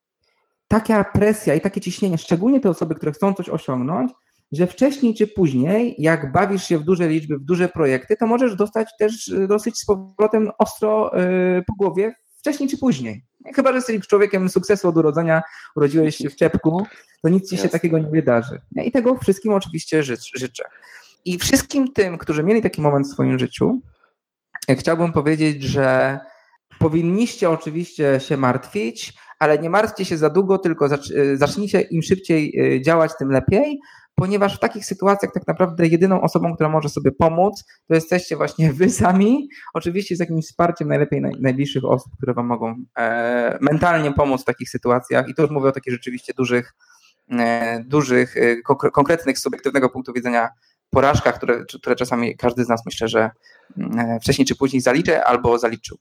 [0.68, 4.12] taka presja i takie ciśnienie, szczególnie te osoby, które chcą coś osiągnąć,
[4.52, 8.56] że wcześniej czy później, jak bawisz się w duże liczby, w duże projekty, to możesz
[8.56, 11.20] dostać też dosyć z powrotem ostro
[11.58, 13.27] y, po głowie wcześniej czy później.
[13.54, 15.42] Chyba, że jesteś człowiekiem sukcesu od urodzenia,
[15.76, 16.86] urodziłeś się w czepku,
[17.22, 18.60] to nic ci się takiego nie wydarzy.
[18.84, 20.02] I tego wszystkim oczywiście
[20.34, 20.64] życzę.
[21.24, 23.80] I wszystkim tym, którzy mieli taki moment w swoim życiu,
[24.70, 26.18] chciałbym powiedzieć, że
[26.78, 30.88] powinniście oczywiście się martwić, ale nie martwcie się za długo, tylko
[31.34, 33.80] zacznijcie im szybciej y, działać, tym lepiej,
[34.18, 38.72] ponieważ w takich sytuacjach tak naprawdę jedyną osobą, która może sobie pomóc, to jesteście właśnie
[38.72, 44.12] wy sami, oczywiście z jakimś wsparciem najlepiej naj, najbliższych osób, które wam mogą e, mentalnie
[44.12, 46.74] pomóc w takich sytuacjach i to już mówię o takich rzeczywiście dużych,
[47.30, 48.56] e, dużych, e,
[48.92, 50.48] konkretnych, subiektywnego punktu widzenia
[50.90, 53.30] porażkach, które, które czasami każdy z nas myślę, że
[53.98, 55.98] e, wcześniej czy później zaliczy albo zaliczył.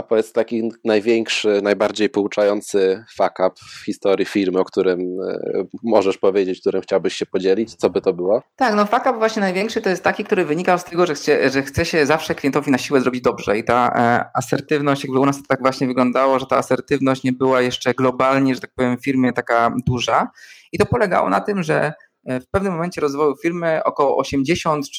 [0.00, 5.38] A powiedz taki największy, najbardziej pouczający fuck up w historii firmy, o którym e,
[5.82, 7.74] możesz powiedzieć, którym chciałbyś się podzielić?
[7.74, 8.42] Co by to było?
[8.56, 11.50] Tak, no fuck up właśnie największy to jest taki, który wynikał z tego, że chce,
[11.50, 15.26] że chce się zawsze klientowi na siłę zrobić dobrze i ta e, asertywność, jakby u
[15.26, 18.98] nas to tak właśnie wyglądało, że ta asertywność nie była jeszcze globalnie, że tak powiem,
[18.98, 20.30] w firmie taka duża
[20.72, 21.92] i to polegało na tym, że
[22.26, 24.90] e, w pewnym momencie rozwoju firmy około 80%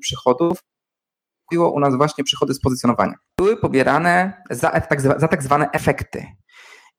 [0.00, 0.58] przychodów
[1.58, 3.14] u nas właśnie przychody z pozycjonowania.
[3.38, 6.26] Były pobierane za, tak, za tak zwane efekty.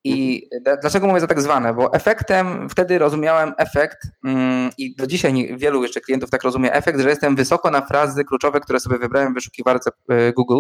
[0.04, 0.48] I
[0.82, 1.74] dlaczego mówię za tak zwane?
[1.74, 7.00] Bo efektem, wtedy rozumiałem efekt mm, i do dzisiaj wielu jeszcze klientów tak rozumie efekt,
[7.00, 10.60] że jestem wysoko na frazy kluczowe, które sobie wybrałem w wyszukiwarce e, Google.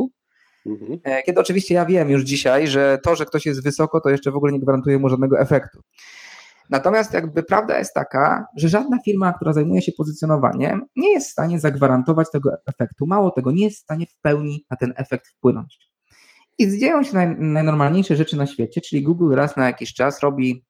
[0.65, 0.99] Mhm.
[1.03, 4.31] E, kiedy oczywiście ja wiem już dzisiaj, że to, że ktoś jest wysoko, to jeszcze
[4.31, 5.79] w ogóle nie gwarantuje mu żadnego efektu.
[6.69, 11.31] Natomiast jakby prawda jest taka, że żadna firma, która zajmuje się pozycjonowaniem, nie jest w
[11.31, 13.07] stanie zagwarantować tego efektu.
[13.07, 15.77] Mało tego, nie jest w stanie w pełni na ten efekt wpłynąć.
[16.57, 20.65] I dzieją się naj, najnormalniejsze rzeczy na świecie, czyli Google raz na jakiś czas robi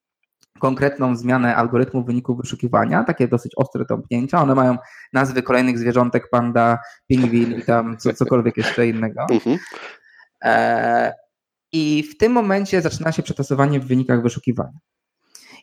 [0.59, 4.41] konkretną zmianę algorytmu wyników wyszukiwania, takie dosyć ostre tąpnięcia.
[4.41, 4.77] One mają
[5.13, 9.21] nazwy kolejnych zwierzątek, panda, pingwin i tam co, cokolwiek jeszcze innego.
[9.31, 9.57] Mhm.
[10.43, 11.13] E,
[11.71, 14.79] I w tym momencie zaczyna się przetasowanie w wynikach wyszukiwania.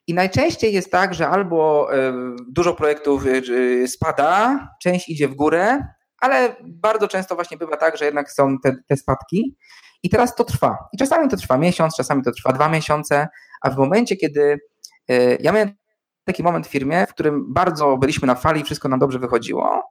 [0.07, 2.13] I najczęściej jest tak, że albo e,
[2.49, 5.85] dużo projektów e, spada, część idzie w górę,
[6.21, 9.57] ale bardzo często właśnie bywa tak, że jednak są te, te spadki.
[10.03, 10.79] I teraz to trwa.
[10.93, 13.29] I czasami to trwa miesiąc, czasami to trwa dwa miesiące,
[13.63, 14.59] a w momencie, kiedy
[15.09, 15.71] e, ja miałem
[16.25, 19.83] taki moment w firmie, w którym bardzo byliśmy na fali, wszystko nam dobrze wychodziło.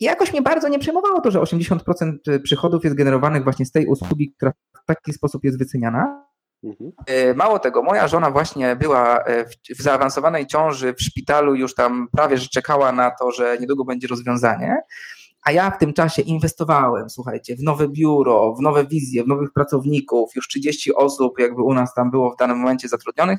[0.00, 3.86] I jakoś mnie bardzo nie przejmowało to, że 80% przychodów jest generowanych właśnie z tej
[3.86, 4.52] usługi, która
[4.82, 6.26] w taki sposób jest wyceniana.
[6.64, 6.92] Mhm.
[7.06, 11.74] E, mało tego, moja żona właśnie była e, w, w zaawansowanej ciąży w szpitalu, już
[11.74, 14.76] tam prawie że czekała na to, że niedługo będzie rozwiązanie.
[15.42, 19.52] A ja w tym czasie inwestowałem, słuchajcie, w nowe biuro, w nowe wizje, w nowych
[19.52, 23.38] pracowników, już 30 osób jakby u nas tam było w danym momencie zatrudnionych.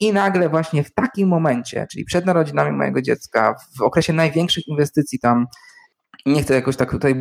[0.00, 5.18] I nagle właśnie w takim momencie, czyli przed narodzinami mojego dziecka, w okresie największych inwestycji
[5.18, 5.46] tam,
[6.26, 7.14] nie chcę jakoś tak tutaj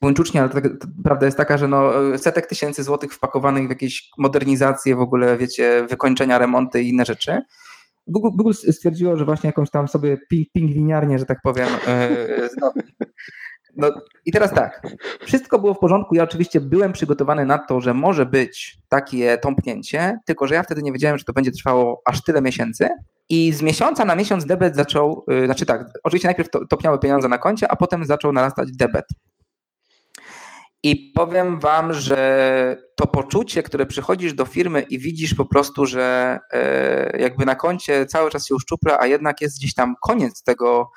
[0.00, 0.64] buńczucznie, ale tak,
[1.04, 5.86] prawda jest taka, że no, setek tysięcy złotych wpakowanych w jakieś modernizacje, w ogóle, wiecie,
[5.90, 7.42] wykończenia, remonty i inne rzeczy.
[8.06, 12.48] Google, Google stwierdziło, że właśnie jakąś tam sobie ping, że tak powiem, yy,
[13.76, 13.90] no
[14.24, 14.82] i teraz tak,
[15.26, 16.14] wszystko było w porządku.
[16.14, 20.82] Ja oczywiście byłem przygotowany na to, że może być takie tąpnięcie, tylko że ja wtedy
[20.82, 22.88] nie wiedziałem, że to będzie trwało aż tyle miesięcy.
[23.28, 27.28] I z miesiąca na miesiąc debet zaczął, yy, znaczy tak, oczywiście najpierw to, topniały pieniądze
[27.28, 29.04] na koncie, a potem zaczął narastać debet.
[30.82, 36.38] I powiem Wam, że to poczucie, które przychodzisz do firmy i widzisz po prostu, że
[36.52, 40.90] e, jakby na koncie cały czas się uszczupla, a jednak jest gdzieś tam koniec tego,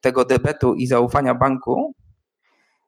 [0.00, 1.94] tego debetu i zaufania banku,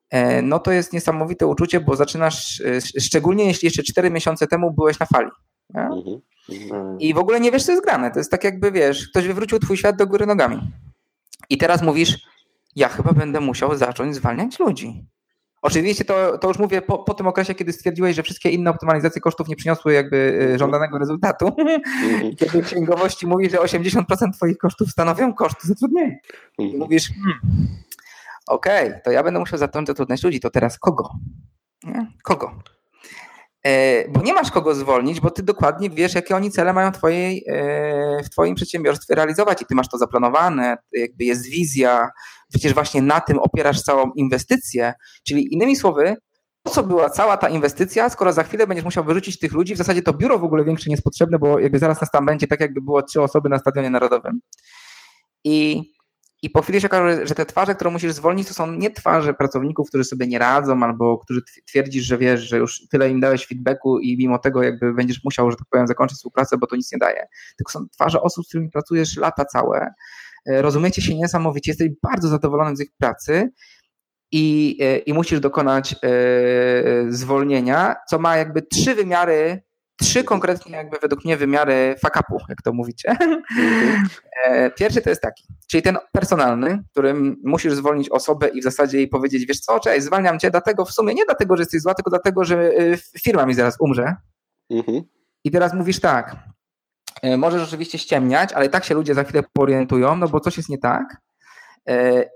[0.09, 4.73] e, no to jest niesamowite uczucie, bo zaczynasz, e, szczególnie jeśli jeszcze 4 miesiące temu
[4.73, 5.31] byłeś na fali.
[5.73, 6.99] Mhm, mhm.
[6.99, 8.11] I w ogóle nie wiesz, co jest grane.
[8.11, 10.71] To jest tak jakby, wiesz, ktoś wywrócił twój świat do góry nogami.
[11.49, 12.27] I teraz mówisz,
[12.75, 15.05] ja chyba będę musiał zacząć zwalniać ludzi.
[15.61, 19.21] Oczywiście to, to już mówię po, po tym okresie, kiedy stwierdziłeś, że wszystkie inne optymalizacje
[19.21, 20.59] kosztów nie przyniosły jakby e, mhm.
[20.59, 21.55] żądanego rezultatu.
[22.23, 26.15] I kiedy w księgowości mówi, że 80% twoich kosztów stanowią koszty zatrudnienia.
[26.57, 26.79] I mhm.
[26.79, 27.39] mówisz, hmm,
[28.47, 31.09] okej, okay, to ja będę musiał zacząć zatrudniać ludzi, to teraz kogo?
[31.83, 32.11] Nie?
[32.23, 32.51] Kogo?
[33.63, 37.45] E, bo nie masz kogo zwolnić, bo ty dokładnie wiesz, jakie oni cele mają twojej,
[37.47, 42.09] e, w twoim przedsiębiorstwie realizować i ty masz to zaplanowane, jakby jest wizja,
[42.51, 46.15] przecież właśnie na tym opierasz całą inwestycję, czyli innymi słowy,
[46.63, 49.77] po co była cała ta inwestycja, skoro za chwilę będziesz musiał wyrzucić tych ludzi, w
[49.77, 52.47] zasadzie to biuro w ogóle większe nie jest potrzebne, bo jakby zaraz nas tam będzie
[52.47, 54.39] tak, jakby było trzy osoby na Stadionie Narodowym.
[55.43, 55.83] I
[56.43, 59.33] i po chwili się okaże, że te twarze, które musisz zwolnić, to są nie twarze
[59.33, 63.47] pracowników, którzy sobie nie radzą, albo którzy twierdzisz, że wiesz, że już tyle im dałeś
[63.47, 66.91] feedbacku i mimo tego jakby będziesz musiał, że tak powiem, zakończyć współpracę, bo to nic
[66.91, 67.27] nie daje.
[67.57, 69.93] Tylko są twarze osób, z którymi pracujesz lata całe,
[70.47, 73.51] rozumiecie się niesamowicie, jesteś bardzo zadowolony z ich pracy
[74.31, 75.97] i, e, i musisz dokonać e,
[77.09, 79.61] zwolnienia, co ma jakby trzy wymiary
[80.01, 83.15] trzy konkretnie jakby według mnie wymiary fakapu, jak to mówicie.
[84.45, 88.97] E, pierwszy to jest taki, czyli ten personalny, którym musisz zwolnić osobę i w zasadzie
[88.97, 91.93] jej powiedzieć, wiesz co, cześć, zwalniam cię dlatego w sumie nie dlatego, że jesteś zła,
[91.93, 94.15] tylko dlatego, że e, firma mi zaraz umrze.
[94.69, 95.01] Mhm.
[95.43, 96.37] I teraz mówisz tak, e,
[97.37, 100.77] możesz oczywiście ściemniać, ale tak się ludzie za chwilę poorientują, no bo coś jest nie
[100.77, 101.17] tak.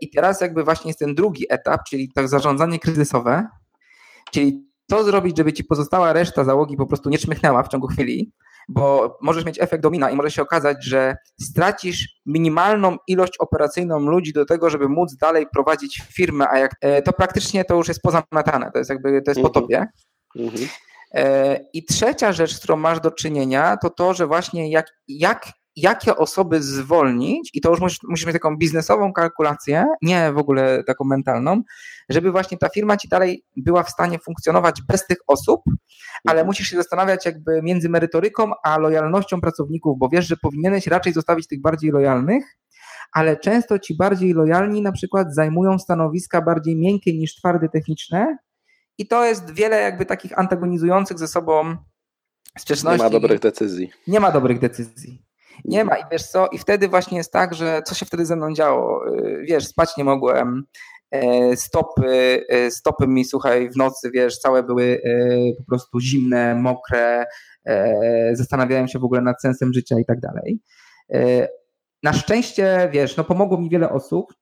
[0.01, 3.47] I teraz jakby właśnie jest ten drugi etap, czyli tak zarządzanie kryzysowe,
[4.31, 8.31] czyli co zrobić, żeby ci pozostała reszta załogi po prostu nie czmychnęła w ciągu chwili,
[8.69, 14.33] bo możesz mieć efekt domina i może się okazać, że stracisz minimalną ilość operacyjną ludzi
[14.33, 18.01] do tego, żeby móc dalej prowadzić firmę, a jak e, to praktycznie to już jest
[18.01, 19.53] pozamiatane, to jest jakby to jest po mhm.
[19.53, 19.87] tobie.
[20.35, 20.67] Mhm.
[21.13, 25.51] E, I trzecia rzecz, z którą masz do czynienia, to to, że właśnie jak, jak
[25.75, 30.83] jakie osoby zwolnić, i to już musisz, musisz mieć taką biznesową kalkulację, nie w ogóle
[30.83, 31.61] taką mentalną,
[32.09, 35.61] żeby właśnie ta firma ci dalej była w stanie funkcjonować bez tych osób,
[36.25, 36.47] ale mhm.
[36.47, 41.47] musisz się zastanawiać jakby między merytoryką a lojalnością pracowników, bo wiesz, że powinieneś raczej zostawić
[41.47, 42.57] tych bardziej lojalnych,
[43.11, 48.37] ale często ci bardziej lojalni na przykład zajmują stanowiska bardziej miękkie niż twarde techniczne
[48.97, 51.77] i to jest wiele jakby takich antagonizujących ze sobą
[52.59, 52.97] sprzeczności.
[52.97, 53.91] Nie ma dobrych decyzji.
[54.07, 55.25] Nie ma dobrych decyzji.
[55.65, 58.35] Nie ma i wiesz co, i wtedy właśnie jest tak, że co się wtedy ze
[58.35, 59.07] mną działo?
[59.07, 60.63] Y, wiesz, spać nie mogłem,
[61.11, 65.01] e, stopy, e, stopy mi, słuchaj, w nocy, wiesz, całe były
[65.57, 67.25] po prostu zimne, mokre,
[68.33, 70.59] zastanawiałem się w ogóle nad sensem życia i tak dalej.
[72.03, 74.33] Na szczęście, wiesz, no pomogło mi wiele osób,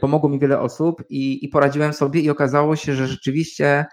[0.00, 3.84] pomogło mi wiele osób i, i poradziłem sobie i okazało się, że rzeczywiście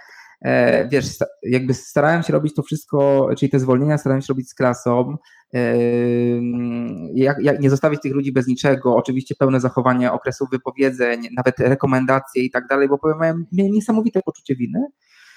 [0.42, 1.06] E, wiesz,
[1.44, 5.18] jakby starałem się robić to wszystko, czyli te zwolnienia starałem się robić z klasą,
[5.54, 5.78] e,
[7.14, 12.44] jak, jak nie zostawić tych ludzi bez niczego, oczywiście pełne zachowanie okresów wypowiedzeń, nawet rekomendacje
[12.44, 14.80] i tak dalej, bo powiem, miałem, miałem niesamowite poczucie winy.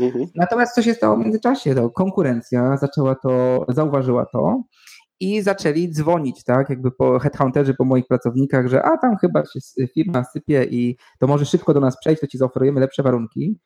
[0.00, 0.26] Mhm.
[0.34, 1.74] Natomiast co się stało w międzyczasie?
[1.74, 4.62] To konkurencja zaczęła to, zauważyła to
[5.24, 9.86] i zaczęli dzwonić, tak, jakby po headhunterzy, po moich pracownikach, że a tam chyba się
[9.86, 13.58] firma sypie i to może szybko do nas przejść, to ci zaoferujemy lepsze warunki.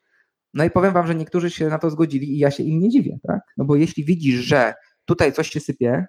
[0.55, 2.89] No i powiem wam, że niektórzy się na to zgodzili i ja się im nie
[2.89, 3.41] dziwię, tak?
[3.57, 6.07] No bo jeśli widzisz, że tutaj coś się sypie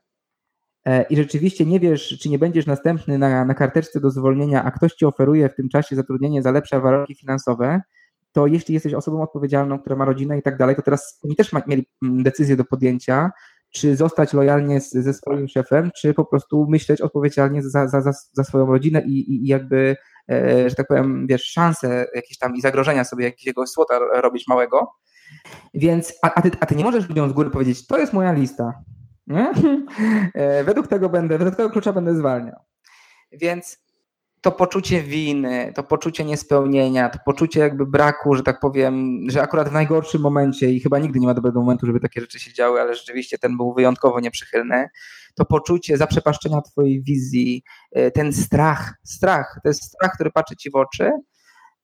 [0.86, 4.72] e, i rzeczywiście nie wiesz, czy nie będziesz następny na, na karteczce do zwolnienia, a
[4.72, 7.82] ktoś ci oferuje w tym czasie zatrudnienie za lepsze warunki finansowe,
[8.32, 11.52] to jeśli jesteś osobą odpowiedzialną, która ma rodzinę i tak dalej, to teraz oni też
[11.68, 13.32] mieli mm, decyzję do podjęcia,
[13.72, 18.12] czy zostać lojalnie z, ze swoim szefem, czy po prostu myśleć odpowiedzialnie za, za, za,
[18.34, 19.96] za swoją rodzinę i, i jakby
[20.30, 24.92] E, że tak powiem, wiesz, szanse jakieś tam i zagrożenia sobie jakiegoś słota robić małego.
[25.74, 28.32] Więc, a, a, ty, a ty nie możesz ludziom z góry powiedzieć, to jest moja
[28.32, 28.74] lista.
[29.28, 29.52] Nie?
[30.34, 32.56] E, według tego będę, według tego klucza będę zwalniał.
[33.32, 33.78] Więc
[34.42, 39.70] to poczucie winy, to poczucie niespełnienia, to poczucie jakby braku, że tak powiem, że akurat
[39.70, 42.82] w najgorszym momencie i chyba nigdy nie ma dobrego momentu, żeby takie rzeczy się działy,
[42.82, 44.90] ale rzeczywiście ten był wyjątkowo nieprzychylny,
[45.36, 50.72] to poczucie zaprzepaszczenia twojej wizji, e, ten strach, strach, to jest strach, który patrzy ci
[50.72, 51.12] w oczy,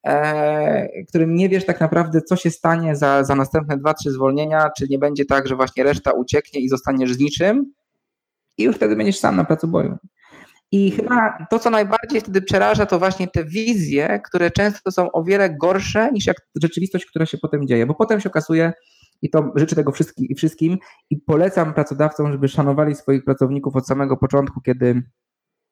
[0.06, 4.70] e, którym nie wiesz tak naprawdę, co się stanie za, za następne dwa, trzy zwolnienia,
[4.78, 7.72] czy nie będzie tak, że właśnie reszta ucieknie i zostaniesz z niczym
[8.58, 9.98] i już wtedy będziesz sam na placu boju.
[10.72, 15.24] I chyba to, co najbardziej wtedy przeraża, to właśnie te wizje, które często są o
[15.24, 18.72] wiele gorsze niż jak rzeczywistość, która się potem dzieje, bo potem się okazuje,
[19.22, 19.92] i to życzę tego
[20.36, 20.78] wszystkim,
[21.10, 25.02] i polecam pracodawcom, żeby szanowali swoich pracowników od samego początku, kiedy,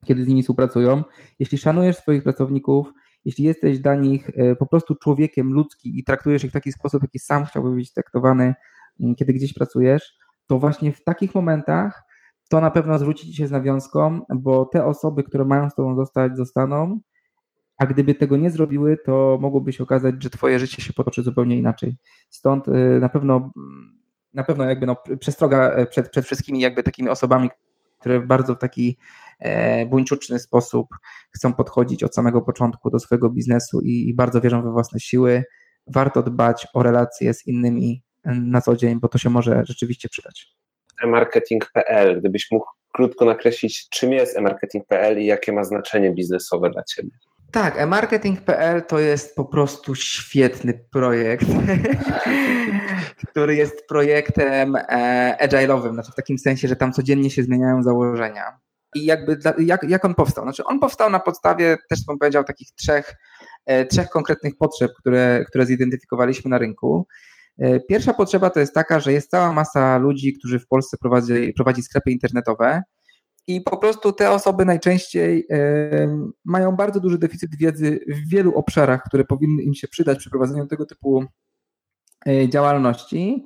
[0.05, 1.05] kiedy z nimi współpracują.
[1.39, 2.93] Jeśli szanujesz swoich pracowników,
[3.25, 7.03] jeśli jesteś dla nich e, po prostu człowiekiem ludzkim i traktujesz ich w taki sposób,
[7.03, 8.55] jaki sam chciałby być traktowany,
[9.19, 10.13] kiedy gdzieś pracujesz,
[10.47, 12.03] to właśnie w takich momentach
[12.49, 15.97] to na pewno zwróci ci się z nawiązką, bo te osoby, które mają z tobą
[15.97, 17.01] zostać, zostaną,
[17.77, 21.57] a gdyby tego nie zrobiły, to mogłoby się okazać, że twoje życie się potoczy zupełnie
[21.57, 21.97] inaczej.
[22.31, 23.51] Stąd y, na pewno
[24.35, 27.51] na pewno jakby no, przestroga e, przed, przed wszystkimi jakby takimi osobami,
[28.01, 28.99] które w bardzo taki
[29.39, 30.89] e, buńczuczny sposób
[31.31, 35.45] chcą podchodzić od samego początku do swojego biznesu i, i bardzo wierzą we własne siły.
[35.87, 40.55] Warto dbać o relacje z innymi na co dzień, bo to się może rzeczywiście przydać.
[41.03, 47.11] e-marketing.pl, gdybyś mógł krótko nakreślić, czym jest e-marketing.pl i jakie ma znaczenie biznesowe dla Ciebie?
[47.55, 51.47] Tak, emarketing.pl to jest po prostu świetny projekt,
[53.31, 58.59] który jest projektem e, agile'owym, znaczy w takim sensie, że tam codziennie się zmieniają założenia.
[58.95, 60.45] I jakby jak, jak on powstał?
[60.45, 63.15] Znaczy on powstał na podstawie, też bym powiedział, takich trzech,
[63.67, 67.07] e, trzech konkretnych potrzeb, które, które zidentyfikowaliśmy na rynku.
[67.59, 71.53] E, pierwsza potrzeba to jest taka, że jest cała masa ludzi, którzy w Polsce prowadzi,
[71.57, 72.83] prowadzi sklepy internetowe,
[73.47, 75.47] i po prostu te osoby najczęściej
[76.45, 80.67] mają bardzo duży deficyt wiedzy w wielu obszarach, które powinny im się przydać przy prowadzeniu
[80.67, 81.25] tego typu
[82.27, 83.45] e, działalności.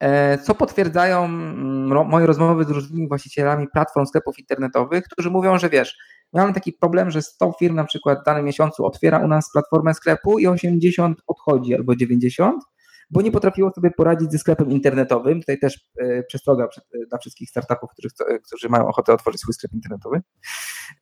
[0.00, 5.68] E, co potwierdzają mm, moje rozmowy z różnymi właścicielami platform sklepów internetowych, którzy mówią, że
[5.68, 5.98] wiesz,
[6.32, 9.94] mamy taki problem, że 100 firm na przykład w danym miesiącu otwiera u nas platformę
[9.94, 12.62] sklepu i 80 odchodzi albo 90,
[13.10, 15.40] bo nie potrafiło sobie poradzić ze sklepem internetowym.
[15.40, 16.68] Tutaj też e, przestroga
[17.08, 18.08] dla wszystkich startupów, którzy,
[18.46, 20.20] którzy mają ochotę otworzyć swój sklep internetowy.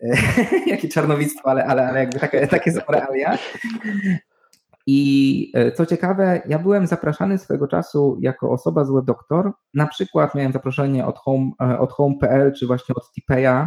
[0.66, 3.38] Jakie czarnowictwo, ale, ale, ale jakby takie, takie są realia.
[4.90, 9.52] I co ciekawe, ja byłem zapraszany swego czasu jako osoba z WebDoctor.
[9.74, 13.66] Na przykład miałem zaproszenie od Home, od Home.pl czy właśnie od Tipeya,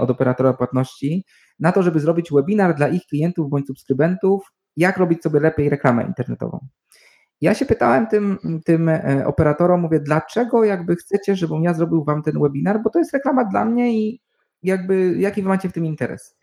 [0.00, 1.24] od operatora płatności,
[1.58, 6.04] na to, żeby zrobić webinar dla ich klientów bądź subskrybentów, jak robić sobie lepiej reklamę
[6.04, 6.68] internetową.
[7.40, 12.22] Ja się pytałem tym, tym e, operatorom, mówię, dlaczego jakby chcecie, żebym ja zrobił wam
[12.22, 14.20] ten webinar, bo to jest reklama dla mnie i
[14.62, 16.36] jakby jaki wy macie w tym interes.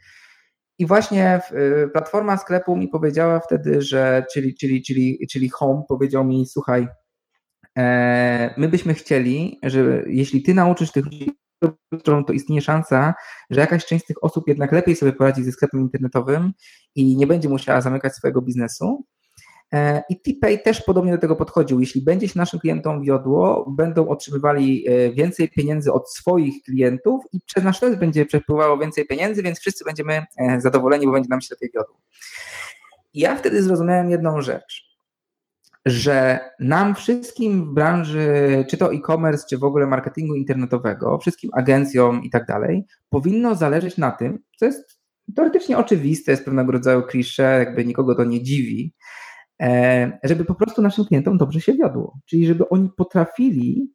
[0.80, 6.26] I właśnie e, platforma sklepu mi powiedziała wtedy, że, czyli, czyli, czyli, czyli Home powiedział
[6.26, 6.88] mi, słuchaj,
[7.78, 11.32] e, my byśmy chcieli, że jeśli ty nauczysz tych ludzi
[12.04, 13.14] to istnieje szansa,
[13.50, 16.52] że jakaś część z tych osób jednak lepiej sobie poradzi ze sklepem internetowym
[16.96, 19.06] i nie będzie musiała zamykać swojego biznesu.
[19.74, 21.80] E, I TPay też podobnie do tego podchodził.
[21.80, 27.40] Jeśli będzie się naszym klientom wiodło, będą otrzymywali e, więcej pieniędzy od swoich klientów i
[27.46, 31.42] przez nasz też będzie przepływało więcej pieniędzy, więc wszyscy będziemy e, zadowoleni, bo będzie nam
[31.42, 32.02] się lepiej wiodło.
[33.14, 34.94] Ja wtedy zrozumiałem jedną rzecz
[35.86, 42.24] że nam wszystkim w branży, czy to e-commerce, czy w ogóle marketingu internetowego, wszystkim agencjom
[42.24, 45.00] i tak dalej, powinno zależeć na tym, co jest
[45.36, 48.94] teoretycznie oczywiste, jest pewnego rodzaju klisze, jakby nikogo to nie dziwi,
[50.24, 52.18] żeby po prostu naszym klientom dobrze się wiodło.
[52.26, 53.92] Czyli żeby oni potrafili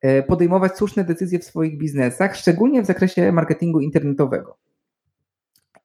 [0.00, 4.58] e, podejmować słuszne decyzje w swoich biznesach, szczególnie w zakresie marketingu internetowego.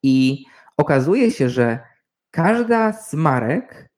[0.04, 0.46] I
[0.78, 1.80] okazuje się, że
[2.32, 3.90] każda z marek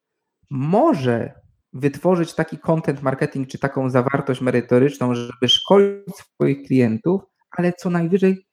[0.49, 1.34] może
[1.73, 8.47] wytworzyć taki content marketing czy taką zawartość merytoryczną, żeby szkolić swoich klientów, ale co najwyżej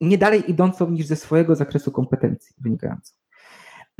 [0.00, 3.21] nie dalej idącą niż ze swojego zakresu kompetencji wynikającą.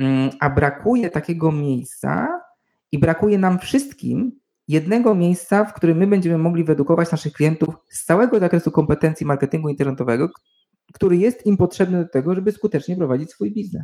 [0.02, 2.40] Mm, a brakuje takiego miejsca
[2.92, 8.04] i brakuje nam wszystkim jednego miejsca, w którym my będziemy mogli wyedukować naszych klientów z
[8.04, 10.28] całego zakresu kompetencji marketingu internetowego,
[10.92, 13.82] który jest im potrzebny do tego, żeby skutecznie prowadzić swój biznes.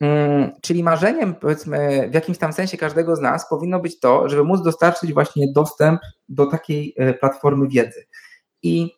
[0.00, 4.44] Mm, czyli marzeniem, powiedzmy, w jakimś tam sensie każdego z nas powinno być to, żeby
[4.44, 8.06] móc dostarczyć właśnie dostęp do takiej e, platformy wiedzy.
[8.62, 8.90] I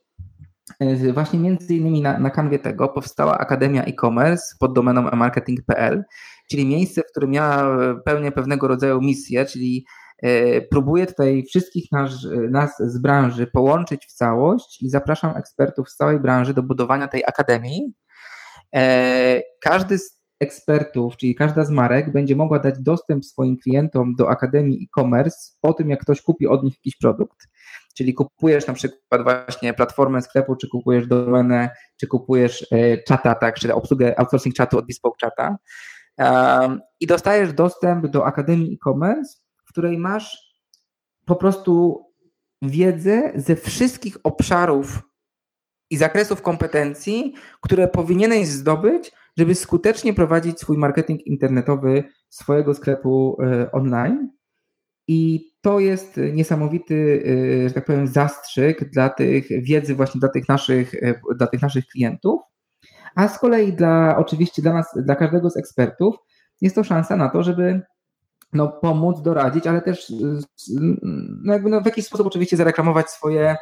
[1.13, 6.05] właśnie między innymi na, na kanwie tego powstała Akademia E-Commerce pod domeną emarketing.pl,
[6.51, 9.87] czyli miejsce, w którym ja e, pełnię pewnego rodzaju misję, czyli
[10.71, 16.21] próbuję tutaj wszystkich nas, nas z branży połączyć w całość i zapraszam ekspertów z całej
[16.21, 17.93] branży do budowania tej akademii.
[19.61, 24.85] Każdy z ekspertów, czyli każda z marek będzie mogła dać dostęp swoim klientom do Akademii
[24.85, 27.49] e-commerce po tym, jak ktoś kupi od nich jakiś produkt.
[27.97, 33.59] Czyli kupujesz na przykład właśnie platformę sklepu, czy kupujesz domenę, czy kupujesz e, czata, tak,
[33.59, 35.57] czy obsługę outsourcing czatu od Bespoke Chata
[37.01, 40.57] i dostajesz dostęp do Akademii e-commerce, w której masz
[41.25, 42.05] po prostu
[42.63, 45.03] wiedzę ze wszystkich obszarów
[45.91, 53.73] i zakresów kompetencji, które powinieneś zdobyć, żeby skutecznie prowadzić swój marketing internetowy swojego sklepu e,
[53.73, 54.31] online.
[55.09, 57.23] I to jest niesamowity,
[57.65, 61.63] e, że tak powiem, zastrzyk dla tych wiedzy właśnie dla tych naszych, e, dla tych
[61.63, 62.41] naszych klientów.
[63.15, 66.15] A z kolei dla oczywiście dla nas, dla każdego z ekspertów
[66.61, 67.83] jest to szansa na to, żeby
[68.53, 70.13] no, pomóc, doradzić, ale też
[71.45, 73.57] no, jakby no, w jakiś sposób oczywiście zareklamować swoje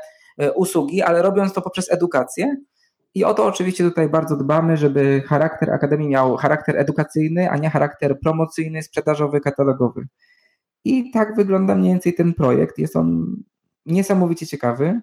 [0.55, 2.57] usługi, ale robiąc to poprzez edukację,
[3.15, 7.71] i o to oczywiście tutaj bardzo dbamy, żeby charakter Akademii miał charakter edukacyjny, a nie
[7.71, 10.07] charakter promocyjny, sprzedażowy, katalogowy.
[10.85, 12.79] I tak wygląda mniej więcej ten projekt.
[12.79, 13.37] Jest on
[13.87, 15.01] niesamowicie ciekawy,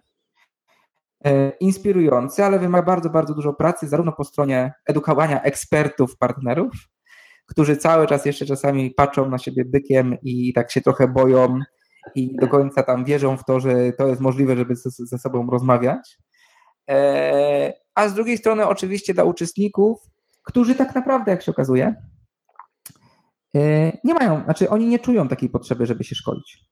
[1.26, 6.72] e, inspirujący, ale wymaga bardzo, bardzo dużo pracy, zarówno po stronie edukowania ekspertów, partnerów,
[7.46, 11.60] którzy cały czas jeszcze czasami patrzą na siebie bykiem i tak się trochę boją
[12.16, 16.18] i do końca tam wierzą w to, że to jest możliwe, żeby ze, sobą rozmawiać.
[16.90, 20.00] E, a z drugiej strony oczywiście dla uczestników,
[20.44, 21.96] którzy tak naprawdę, jak się okazuje,
[24.04, 26.66] nie mają, znaczy oni nie czują takiej potrzeby, żeby się szkolić.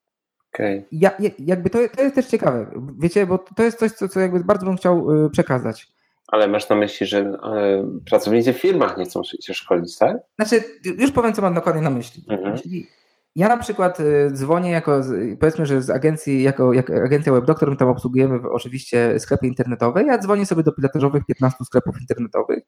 [0.53, 0.85] Okay.
[0.91, 4.43] Ja, jakby to, to jest też ciekawe, wiecie, bo to jest coś, co, co jakby
[4.43, 5.87] bardzo bym chciał e, przekazać.
[6.31, 7.33] Ale masz na myśli, że y,
[8.09, 10.17] pracownicy w firmach nie chcą się szkolić, tak?
[10.39, 10.63] Znaczy,
[10.97, 12.23] już powiem, co mam dokładnie na myśli.
[12.29, 12.57] Mhm.
[13.35, 15.01] Ja na przykład y, dzwonię jako,
[15.39, 20.03] powiedzmy, że z agencji, jako, jako agencja WebDoctor, tam obsługujemy oczywiście sklepy internetowe.
[20.03, 22.63] Ja dzwonię sobie do pilotażowych 15 sklepów internetowych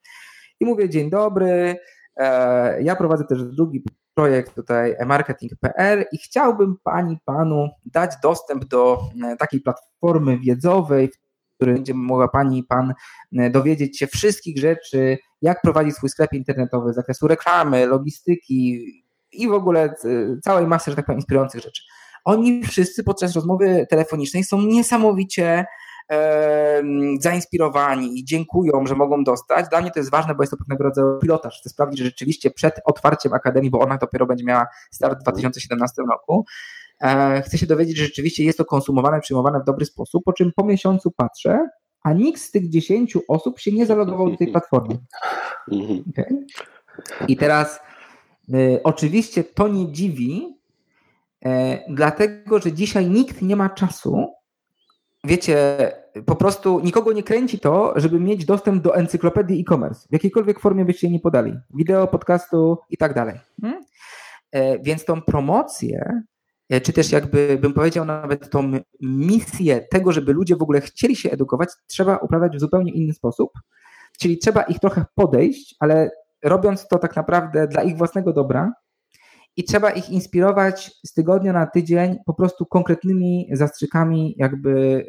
[0.60, 1.76] i mówię: Dzień dobry.
[2.18, 3.84] E, ja prowadzę też drugi
[4.14, 11.56] projekt tutaj marketing.pl i chciałbym pani, panu dać dostęp do e, takiej platformy wiedzowej, w
[11.56, 12.94] której będzie mogła pani i pan
[13.38, 18.86] e, dowiedzieć się wszystkich rzeczy, jak prowadzić swój sklep internetowy z zakresu reklamy, logistyki,
[19.34, 19.94] i w ogóle
[20.44, 21.84] całej masy, że tak powiem, inspirujących rzeczy.
[22.26, 25.66] Oni wszyscy podczas rozmowy telefonicznej są niesamowicie
[27.20, 29.70] zainspirowani i dziękują, że mogą dostać.
[29.70, 31.60] Dla mnie to jest ważne, bo jest to pewnego rodzaju pilotaż.
[31.60, 36.02] Chcę sprawdzić, że rzeczywiście przed otwarciem Akademii, bo ona dopiero będzie miała start w 2017
[36.12, 36.46] roku,
[37.02, 40.52] e, chcę się dowiedzieć, że rzeczywiście jest to konsumowane, przyjmowane w dobry sposób, po czym
[40.56, 41.68] po miesiącu patrzę,
[42.04, 44.98] a nikt z tych 10 osób się nie zalogował do tej platformy.
[45.72, 46.04] Mhm.
[46.10, 46.46] Okay?
[47.28, 47.80] I teraz
[48.54, 50.60] y, oczywiście to nie dziwi,
[51.46, 51.50] y,
[51.90, 54.28] dlatego że dzisiaj nikt nie ma czasu
[55.24, 55.78] wiecie,
[56.26, 60.86] po prostu nikogo nie kręci to, żeby mieć dostęp do encyklopedii e-commerce, w jakiejkolwiek formie
[60.86, 63.40] byście nie podali, wideo, podcastu i tak dalej.
[63.62, 63.84] Hmm?
[64.52, 66.22] E, więc tą promocję,
[66.70, 71.16] e, czy też jakby bym powiedział nawet tą misję tego, żeby ludzie w ogóle chcieli
[71.16, 73.52] się edukować, trzeba uprawiać w zupełnie inny sposób.
[74.20, 76.12] Czyli trzeba ich trochę podejść, ale
[76.44, 78.72] robiąc to tak naprawdę dla ich własnego dobra,
[79.58, 85.06] i trzeba ich inspirować z tygodnia na tydzień po prostu konkretnymi zastrzykami, jakby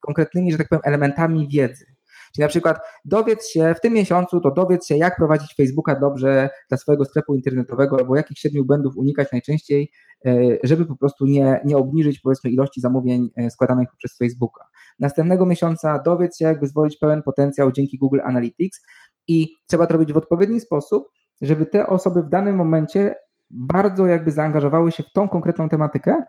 [0.00, 1.96] konkretnymi, że tak powiem, elementami wiedzy.
[2.36, 6.50] Czyli na przykład dowiedz się w tym miesiącu, to dowiedz się, jak prowadzić Facebooka dobrze
[6.68, 9.90] dla swojego sklepu internetowego, albo jakich siedmiu błędów unikać najczęściej,
[10.26, 10.34] e,
[10.64, 14.64] żeby po prostu nie, nie obniżyć powiedzmy ilości zamówień e, składanych przez Facebooka.
[14.98, 18.80] Następnego miesiąca dowiedz się, jak wyzwolić pełen potencjał dzięki Google Analytics
[19.28, 21.08] i trzeba to robić w odpowiedni sposób,
[21.40, 23.14] żeby te osoby w danym momencie
[23.50, 26.22] bardzo jakby zaangażowały się w tą konkretną tematykę,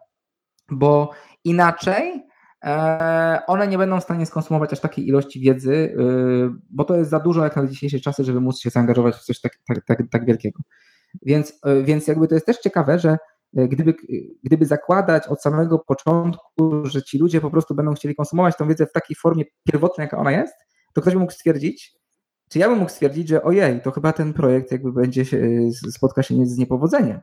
[0.71, 1.11] bo
[1.43, 2.23] inaczej
[2.65, 5.95] e, one nie będą w stanie skonsumować aż takiej ilości wiedzy, y,
[6.69, 9.41] bo to jest za dużo jak na dzisiejsze czasy, żeby móc się zaangażować w coś
[9.41, 10.59] tak, tak, tak, tak wielkiego.
[11.25, 13.17] Więc, e, więc jakby to jest też ciekawe, że
[13.57, 13.93] e, gdyby,
[14.43, 18.85] gdyby zakładać od samego początku, że ci ludzie po prostu będą chcieli konsumować tą wiedzę
[18.85, 20.53] w takiej formie pierwotnej, jaka ona jest,
[20.93, 21.96] to ktoś by mógł stwierdzić,
[22.49, 25.47] czy ja bym mógł stwierdzić, że ojej, to chyba ten projekt jakby będzie się,
[25.91, 27.19] spotka się z niepowodzeniem.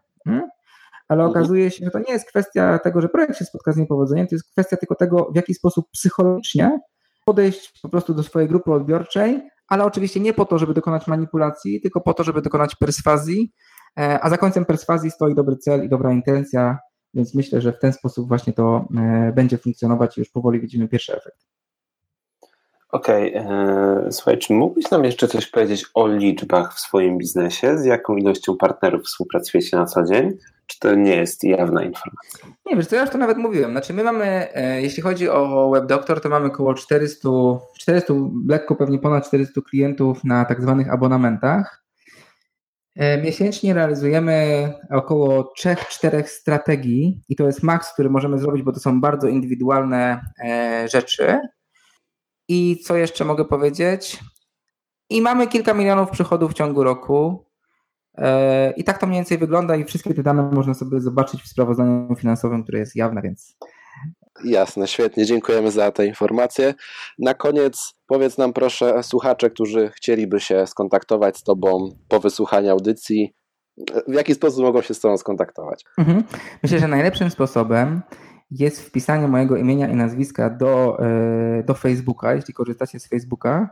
[1.08, 1.30] Ale mhm.
[1.30, 4.34] okazuje się, że to nie jest kwestia tego, że projekt się spotka z niepowodzeniem, to
[4.34, 6.80] jest kwestia tylko tego, w jaki sposób psychologicznie
[7.24, 11.80] podejść po prostu do swojej grupy odbiorczej, ale oczywiście nie po to, żeby dokonać manipulacji,
[11.80, 13.52] tylko po to, żeby dokonać perswazji,
[13.98, 16.78] e, a za końcem perswazji stoi dobry cel i dobra intencja,
[17.14, 20.88] więc myślę, że w ten sposób właśnie to e, będzie funkcjonować i już powoli widzimy
[20.88, 21.38] pierwszy efekt.
[22.94, 23.54] Okej, okay.
[24.06, 27.78] E, słuchaj, czy mógłbyś nam jeszcze coś powiedzieć o liczbach w swoim biznesie?
[27.78, 30.30] Z jaką ilością partnerów współpracujecie na co dzień?
[30.66, 32.48] Czy to nie jest jawna informacja?
[32.66, 33.70] Nie, wiesz, to ja już to nawet mówiłem.
[33.70, 37.28] Znaczy, my mamy, e, jeśli chodzi o WebDoctor, to mamy około 400,
[37.78, 38.14] 400,
[38.48, 41.84] lekko pewnie ponad 400 klientów na tak zwanych abonamentach.
[42.96, 48.80] E, miesięcznie realizujemy około 3-4 strategii i to jest maks, który możemy zrobić, bo to
[48.80, 50.20] są bardzo indywidualne
[50.92, 51.40] rzeczy.
[52.48, 54.20] I co jeszcze mogę powiedzieć?
[55.10, 57.46] I mamy kilka milionów przychodów w ciągu roku.
[58.18, 61.48] E, I tak to mniej więcej wygląda i wszystkie te dane można sobie zobaczyć w
[61.48, 63.56] sprawozdaniu finansowym, które jest jawne, więc.
[64.44, 66.74] Jasne, świetnie, dziękujemy za te informacje.
[67.18, 73.34] Na koniec powiedz nam proszę, słuchacze, którzy chcieliby się skontaktować z Tobą po wysłuchaniu audycji,
[74.08, 75.84] w jaki sposób mogą się z Tobą skontaktować?
[75.98, 76.24] Mhm.
[76.62, 78.02] Myślę, że najlepszym sposobem
[78.58, 83.68] jest wpisanie mojego imienia i nazwiska do, e, do Facebooka, jeśli korzystacie z Facebooka.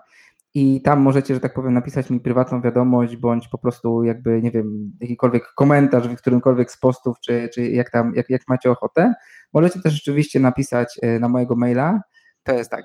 [0.54, 4.50] I tam możecie, że tak powiem, napisać mi prywatną wiadomość, bądź po prostu jakby, nie
[4.50, 9.14] wiem, jakikolwiek komentarz w którymkolwiek z postów, czy, czy jak tam, jak, jak macie ochotę.
[9.52, 12.00] Możecie też rzeczywiście napisać e, na mojego maila.
[12.42, 12.84] To jest tak,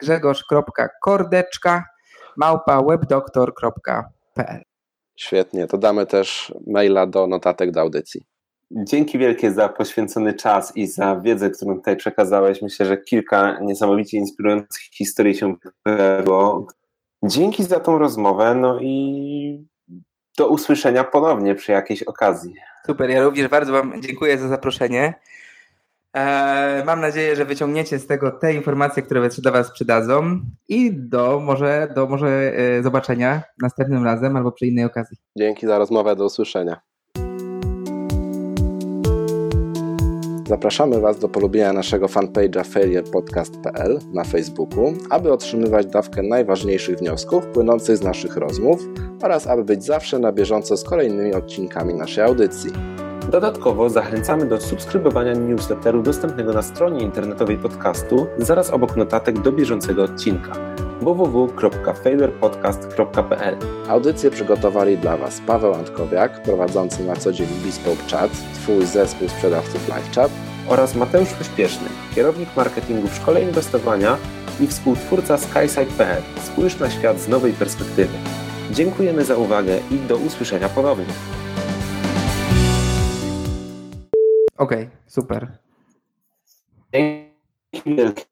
[0.00, 1.84] grzegorz.kordeczka
[2.36, 4.62] małpa webdoktor.pl
[5.16, 8.29] Świetnie, to damy też maila do notatek do audycji.
[8.70, 12.62] Dzięki wielkie za poświęcony czas i za wiedzę, którą tutaj przekazałeś.
[12.62, 16.66] Myślę, że kilka niesamowicie inspirujących historii się pojawiło.
[17.24, 19.66] Dzięki za tą rozmowę, no i
[20.38, 22.54] do usłyszenia ponownie przy jakiejś okazji.
[22.86, 25.14] Super, ja również bardzo Wam dziękuję za zaproszenie.
[26.14, 30.92] Eee, mam nadzieję, że wyciągniecie z tego te informacje, które się dla Was przydadzą i
[30.92, 35.16] do może, do może e, zobaczenia następnym razem albo przy innej okazji.
[35.38, 36.80] Dzięki za rozmowę, do usłyszenia.
[40.50, 47.96] Zapraszamy Was do polubienia naszego fanpage'a failurepodcast.pl na Facebooku, aby otrzymywać dawkę najważniejszych wniosków płynących
[47.96, 48.88] z naszych rozmów
[49.22, 52.70] oraz aby być zawsze na bieżąco z kolejnymi odcinkami naszej audycji.
[53.30, 60.02] Dodatkowo zachęcamy do subskrybowania newsletteru dostępnego na stronie internetowej podcastu zaraz obok notatek do bieżącego
[60.02, 60.52] odcinka
[61.00, 63.56] www.failurepodcast.pl
[63.88, 69.88] Audycję przygotowali dla Was Paweł Antkowiak, prowadzący na co dzień Bespoke Chat, Twój zespół sprzedawców
[69.88, 70.30] LiveChat
[70.68, 74.16] oraz Mateusz Pośpieszny, kierownik marketingu w szkole inwestowania
[74.60, 76.22] i współtwórca SkySide.pl.
[76.42, 78.18] Spójrz na świat z nowej perspektywy.
[78.70, 81.14] Dziękujemy za uwagę i do usłyszenia ponownie.
[84.56, 85.48] Okej, okay, super.
[86.94, 88.24] Dzięki wielkie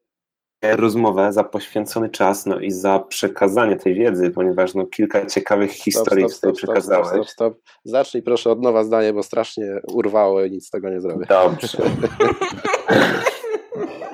[0.62, 6.24] rozmowę, za poświęcony czas, no i za przekazanie tej wiedzy, ponieważ no, kilka ciekawych historii
[6.24, 7.06] stop, stop, stop, przekazałeś.
[7.06, 7.54] Stop, stop, stop.
[7.84, 11.26] Zacznij proszę od nowa zdanie, bo strasznie urwało i nic z tego nie zrobię.
[11.28, 11.78] Dobrze.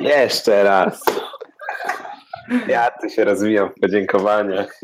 [0.01, 1.03] Jeszcze raz.
[2.69, 4.81] Ja tu się rozwijam w podziękowaniach.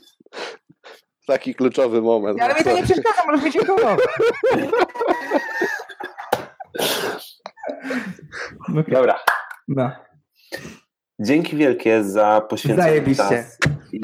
[1.26, 2.38] Taki kluczowy moment.
[2.38, 3.56] Ja, ale mi to nie przeszkadza, możesz być.
[8.70, 8.84] Okay.
[8.88, 9.18] Dobra.
[9.68, 9.90] No.
[11.20, 13.22] Dzięki wielkie za poświęcenie Zajebiście.
[13.28, 13.58] czas.
[13.92, 14.00] I...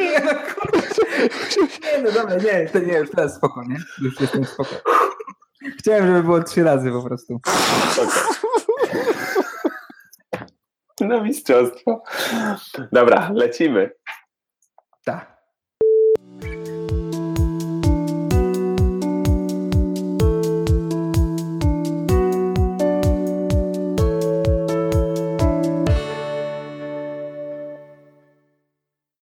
[0.00, 0.32] Nie no,
[1.92, 3.76] nie no dobra, nie, to nie, już teraz spoko, nie?
[4.02, 4.70] Już jestem spoko.
[5.78, 7.40] Chciałem, żeby było trzy razy po prostu.
[11.00, 12.02] Na mistrzostwo.
[12.92, 13.90] Dobra, lecimy.
[15.04, 15.29] Tak.